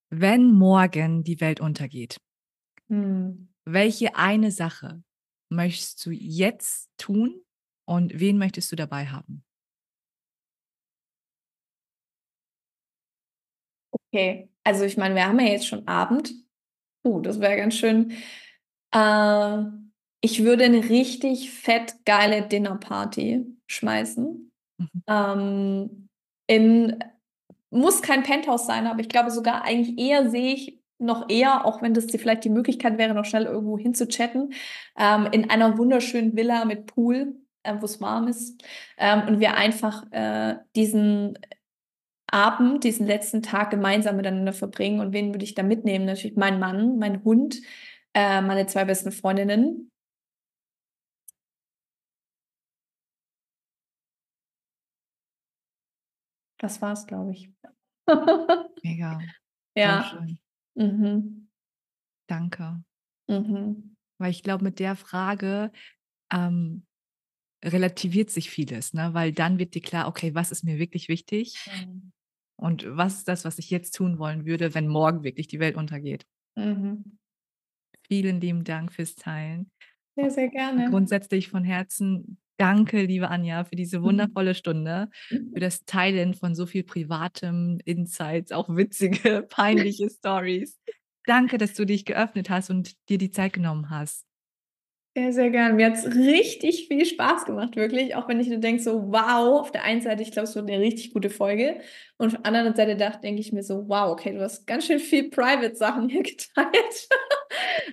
Wenn 0.10 0.52
morgen 0.52 1.24
die 1.24 1.40
Welt 1.40 1.60
untergeht, 1.60 2.20
hm. 2.90 3.48
welche 3.64 4.16
eine 4.16 4.52
Sache 4.52 5.04
möchtest 5.50 6.06
du 6.06 6.12
jetzt 6.12 6.90
tun 6.98 7.42
und 7.88 8.20
wen 8.20 8.38
möchtest 8.38 8.72
du 8.72 8.76
dabei 8.76 9.08
haben? 9.08 9.45
Okay, 14.16 14.48
also 14.64 14.86
ich 14.86 14.96
meine, 14.96 15.14
wir 15.14 15.26
haben 15.26 15.42
ja 15.42 15.48
jetzt 15.48 15.68
schon 15.68 15.86
Abend. 15.90 16.34
Uh, 17.04 17.20
das 17.20 17.42
wäre 17.42 17.58
ganz 17.58 17.76
schön. 17.76 18.12
Äh, 18.94 19.58
ich 20.22 20.46
würde 20.46 20.64
eine 20.64 20.88
richtig 20.88 21.52
fett 21.52 21.96
geile 22.06 22.44
Dinnerparty 22.44 23.46
schmeißen. 23.68 24.54
Mhm. 24.78 25.04
Ähm, 25.08 26.10
in, 26.48 27.04
muss 27.72 28.02
kein 28.02 28.24
Penthouse 28.24 28.66
sein, 28.66 28.88
aber 28.88 29.02
ich 29.02 29.10
glaube 29.10 29.32
sogar 29.32 29.66
eigentlich 29.66 30.00
eher 30.00 30.30
sehe 30.30 30.54
ich 30.54 30.80
noch 30.98 31.28
eher, 31.28 31.66
auch 31.66 31.82
wenn 31.82 31.94
das 31.94 32.08
die, 32.08 32.18
vielleicht 32.18 32.46
die 32.46 32.50
Möglichkeit 32.50 32.98
wäre, 32.98 33.14
noch 33.14 33.26
schnell 33.26 33.44
irgendwo 33.44 33.78
hinzuchatten, 33.78 34.54
ähm, 34.98 35.28
in 35.34 35.50
einer 35.50 35.78
wunderschönen 35.78 36.38
Villa 36.38 36.64
mit 36.64 36.86
Pool, 36.86 37.36
äh, 37.64 37.74
wo 37.82 37.84
es 37.84 38.00
warm 38.00 38.30
ist. 38.30 38.64
Ähm, 38.98 39.28
und 39.28 39.40
wir 39.42 39.56
einfach 39.58 40.10
äh, 40.14 40.56
diesen 40.74 41.38
Abend, 42.36 42.84
diesen 42.84 43.08
letzten 43.08 43.42
Tag 43.42 43.72
gemeinsam 43.72 44.18
miteinander 44.18 44.52
verbringen. 44.52 45.00
Und 45.00 45.14
wen 45.14 45.34
würde 45.34 45.46
ich 45.46 45.56
da 45.56 45.64
mitnehmen? 45.64 46.04
Natürlich 46.04 46.36
mein 46.36 46.60
Mann, 46.60 46.98
mein 47.00 47.24
Hund, 47.24 47.62
äh, 48.14 48.42
meine 48.42 48.68
zwei 48.68 48.84
besten 48.84 49.14
Freundinnen. 49.14 49.90
Das 56.58 56.82
war's, 56.82 57.08
glaube 57.08 57.32
ich. 57.32 57.50
Mega. 58.84 59.22
Ja. 59.74 60.26
Mhm. 60.74 61.48
Danke. 62.28 62.84
Mhm. 63.28 63.96
Weil 64.18 64.32
ich 64.32 64.44
glaube, 64.44 64.66
mit 64.66 64.80
der 64.80 64.98
Frage 64.98 65.72
ähm, 66.34 66.86
relativiert 67.64 68.30
sich 68.30 68.50
vieles, 68.50 68.94
ne? 68.94 69.14
weil 69.14 69.32
dann 69.32 69.58
wird 69.58 69.74
dir 69.74 69.82
klar, 69.82 70.10
okay, 70.10 70.36
was 70.36 70.52
ist 70.52 70.66
mir 70.66 70.80
wirklich 70.80 71.08
wichtig 71.08 71.66
mhm. 71.68 72.12
Und 72.58 72.86
was 72.88 73.20
ist 73.20 73.28
das, 73.28 73.46
was 73.46 73.60
ich 73.60 73.70
jetzt 73.70 73.96
tun 73.96 74.18
wollen 74.20 74.46
würde, 74.46 74.74
wenn 74.74 74.88
morgen 74.88 75.24
wirklich 75.24 75.48
die 75.48 75.60
Welt 75.60 75.76
untergeht. 75.76 76.26
Mhm. 76.56 77.18
Vielen 78.08 78.40
lieben 78.40 78.64
Dank 78.64 78.94
fürs 78.94 79.16
Teilen. 79.16 79.72
Sehr, 80.16 80.32
sehr 80.32 80.50
gerne. 80.50 80.90
Grundsätzlich 80.90 81.50
von 81.50 81.64
Herzen 81.64 82.38
danke, 82.58 83.04
liebe 83.04 83.30
Anja, 83.30 83.64
für 83.64 83.76
diese 83.76 84.02
wundervolle 84.04 84.56
Stunde, 84.56 85.10
für 85.28 85.60
das 85.60 85.86
Teilen 85.86 86.34
von 86.34 86.56
so 86.56 86.66
viel 86.66 86.84
privatem 86.84 87.80
Insights, 87.86 88.52
auch 88.52 88.70
witzige, 88.70 89.46
peinliche 89.50 90.10
Stories. 90.10 90.80
Danke, 91.26 91.58
dass 91.58 91.74
du 91.74 91.86
dich 91.86 92.06
geöffnet 92.06 92.50
hast 92.50 92.70
und 92.70 92.94
dir 93.10 93.18
die 93.18 93.32
Zeit 93.32 93.54
genommen 93.54 93.90
hast. 93.90 94.26
Sehr, 95.18 95.32
sehr 95.32 95.50
gerne. 95.50 95.74
Mir 95.76 95.86
hat 95.86 95.94
es 95.94 96.06
richtig 96.14 96.90
viel 96.90 97.06
Spaß 97.06 97.46
gemacht, 97.46 97.78
wirklich. 97.78 98.16
Auch 98.16 98.28
wenn 98.28 98.42
ich 98.42 98.50
nur 98.50 98.58
denke, 98.58 98.84
so, 98.84 99.14
wow, 99.14 99.62
auf 99.62 99.72
der 99.72 99.84
einen 99.86 100.02
Seite, 100.02 100.22
ich 100.22 100.32
glaube, 100.32 100.46
es 100.48 100.56
wird 100.56 100.70
eine 100.70 100.82
richtig 100.82 101.14
gute 101.14 101.30
Folge. 101.30 101.80
Und 102.18 102.28
auf 102.28 102.34
der 102.42 102.46
anderen 102.46 102.76
Seite 102.76 102.98
dachte, 102.98 103.22
denke 103.22 103.40
ich 103.40 103.54
mir 103.54 103.64
so, 103.64 103.88
wow, 103.88 104.12
okay, 104.12 104.34
du 104.34 104.42
hast 104.42 104.68
ganz 104.68 104.88
schön 104.88 105.00
viel 105.00 105.30
Private-Sachen 105.30 106.10
hier 106.10 106.22
geteilt. 106.24 107.08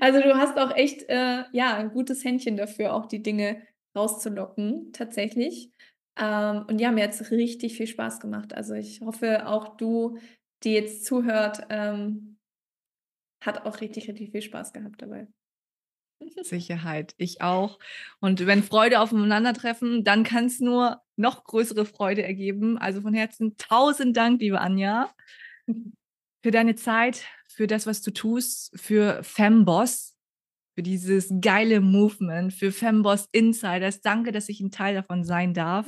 also 0.00 0.20
du 0.20 0.36
hast 0.36 0.58
auch 0.58 0.74
echt, 0.74 1.08
äh, 1.08 1.44
ja, 1.52 1.76
ein 1.76 1.92
gutes 1.92 2.24
Händchen 2.24 2.56
dafür, 2.56 2.92
auch 2.92 3.06
die 3.06 3.22
Dinge 3.22 3.62
rauszulocken, 3.96 4.92
tatsächlich. 4.92 5.70
Ähm, 6.18 6.64
und 6.68 6.80
ja, 6.80 6.90
mir 6.90 7.04
hat 7.04 7.12
es 7.12 7.30
richtig 7.30 7.76
viel 7.76 7.86
Spaß 7.86 8.18
gemacht. 8.18 8.52
Also 8.52 8.74
ich 8.74 9.00
hoffe, 9.00 9.46
auch 9.46 9.76
du, 9.76 10.18
die 10.64 10.72
jetzt 10.72 11.04
zuhört, 11.04 11.60
ähm, 11.70 12.38
hat 13.44 13.64
auch 13.66 13.80
richtig, 13.80 14.08
richtig 14.08 14.30
viel 14.32 14.42
Spaß 14.42 14.72
gehabt 14.72 15.02
dabei. 15.02 15.28
Sicherheit, 16.42 17.14
ich 17.16 17.40
auch. 17.42 17.78
Und 18.20 18.46
wenn 18.46 18.62
Freude 18.62 19.00
aufeinandertreffen, 19.00 20.04
dann 20.04 20.24
kann 20.24 20.46
es 20.46 20.60
nur 20.60 21.00
noch 21.16 21.44
größere 21.44 21.84
Freude 21.84 22.22
ergeben. 22.22 22.78
Also 22.78 23.00
von 23.00 23.14
Herzen 23.14 23.56
tausend 23.56 24.16
Dank, 24.16 24.40
liebe 24.40 24.60
Anja, 24.60 25.12
für 26.42 26.50
deine 26.50 26.74
Zeit, 26.74 27.24
für 27.48 27.66
das, 27.66 27.86
was 27.86 28.02
du 28.02 28.12
tust, 28.12 28.78
für 28.78 29.22
Femboss, 29.22 30.16
für 30.74 30.82
dieses 30.82 31.32
geile 31.40 31.80
Movement, 31.80 32.52
für 32.52 32.72
Femboss 32.72 33.28
Insiders. 33.32 34.00
Danke, 34.00 34.32
dass 34.32 34.48
ich 34.48 34.60
ein 34.60 34.70
Teil 34.70 34.94
davon 34.94 35.24
sein 35.24 35.54
darf. 35.54 35.86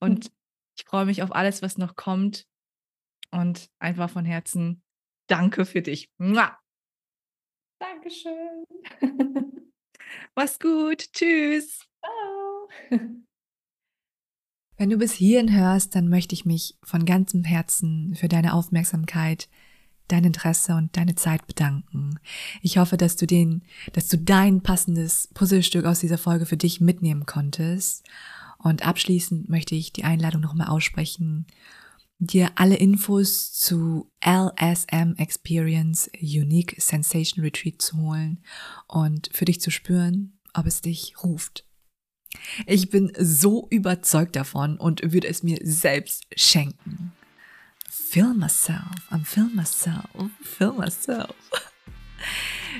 Und 0.00 0.30
ich 0.76 0.84
freue 0.84 1.06
mich 1.06 1.22
auf 1.22 1.34
alles, 1.34 1.62
was 1.62 1.78
noch 1.78 1.96
kommt. 1.96 2.46
Und 3.30 3.68
einfach 3.78 4.10
von 4.10 4.24
Herzen 4.24 4.82
danke 5.26 5.64
für 5.64 5.82
dich. 5.82 6.10
Mua. 6.18 6.63
Dankeschön. 7.78 8.64
Mach's 10.34 10.58
gut. 10.58 11.12
Tschüss. 11.12 11.86
Ciao. 11.98 12.68
Wenn 14.76 14.90
du 14.90 14.98
bis 14.98 15.12
hierhin 15.12 15.54
hörst, 15.54 15.94
dann 15.94 16.08
möchte 16.08 16.34
ich 16.34 16.44
mich 16.44 16.76
von 16.82 17.04
ganzem 17.04 17.44
Herzen 17.44 18.14
für 18.16 18.28
deine 18.28 18.54
Aufmerksamkeit, 18.54 19.48
dein 20.08 20.24
Interesse 20.24 20.74
und 20.74 20.96
deine 20.96 21.14
Zeit 21.14 21.46
bedanken. 21.46 22.18
Ich 22.60 22.78
hoffe, 22.78 22.96
dass 22.96 23.16
du 23.16 23.26
den, 23.26 23.62
dass 23.92 24.08
du 24.08 24.18
dein 24.18 24.62
passendes 24.62 25.28
Puzzlestück 25.32 25.84
aus 25.84 26.00
dieser 26.00 26.18
Folge 26.18 26.46
für 26.46 26.56
dich 26.56 26.80
mitnehmen 26.80 27.24
konntest. 27.24 28.04
Und 28.58 28.86
abschließend 28.86 29.48
möchte 29.48 29.74
ich 29.74 29.92
die 29.92 30.04
Einladung 30.04 30.40
nochmal 30.40 30.68
aussprechen 30.68 31.46
dir 32.26 32.52
alle 32.56 32.76
Infos 32.76 33.52
zu 33.52 34.10
LSM 34.24 35.14
Experience 35.16 36.10
Unique 36.20 36.76
Sensation 36.78 37.44
Retreat 37.44 37.80
zu 37.80 37.98
holen 37.98 38.42
und 38.86 39.30
für 39.32 39.44
dich 39.44 39.60
zu 39.60 39.70
spüren, 39.70 40.38
ob 40.52 40.66
es 40.66 40.80
dich 40.80 41.22
ruft. 41.22 41.64
Ich 42.66 42.90
bin 42.90 43.12
so 43.18 43.68
überzeugt 43.70 44.36
davon 44.36 44.76
und 44.76 45.12
würde 45.12 45.28
es 45.28 45.42
mir 45.42 45.58
selbst 45.62 46.24
schenken. 46.34 47.12
Feel 47.88 48.34
myself, 48.34 49.10
I'm 49.10 49.24
feel 49.24 49.50
myself, 49.54 50.30
feel 50.42 50.72
myself. 50.72 51.34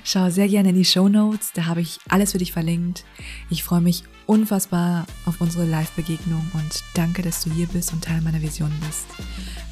Schau 0.03 0.31
sehr 0.31 0.49
gerne 0.49 0.71
in 0.71 0.77
die 0.77 0.85
Show 0.85 1.09
Notes, 1.09 1.53
da 1.53 1.67
habe 1.67 1.81
ich 1.81 1.99
alles 2.09 2.33
für 2.33 2.39
dich 2.39 2.53
verlinkt. 2.53 3.05
Ich 3.51 3.63
freue 3.63 3.81
mich 3.81 4.05
unfassbar 4.27 5.07
auf 5.27 5.41
unsere 5.41 5.65
Live-Begegnung 5.65 6.51
und 6.55 6.83
danke, 6.95 7.23
dass 7.23 7.45
du 7.45 7.51
hier 7.51 7.67
bist 7.69 7.93
und 7.93 8.05
Teil 8.05 8.21
meiner 8.21 8.43
Vision 8.43 8.73
bist. 8.87 9.07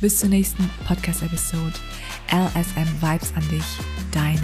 Bis 0.01 0.19
zur 0.19 0.29
nächsten 0.29 0.69
Podcast-Episode. 0.87 1.75
LSM 2.31 2.89
Vibes 3.01 3.33
an 3.35 3.49
dich, 3.49 3.65
deine 4.13 4.41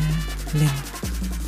Lynn. 0.55 1.48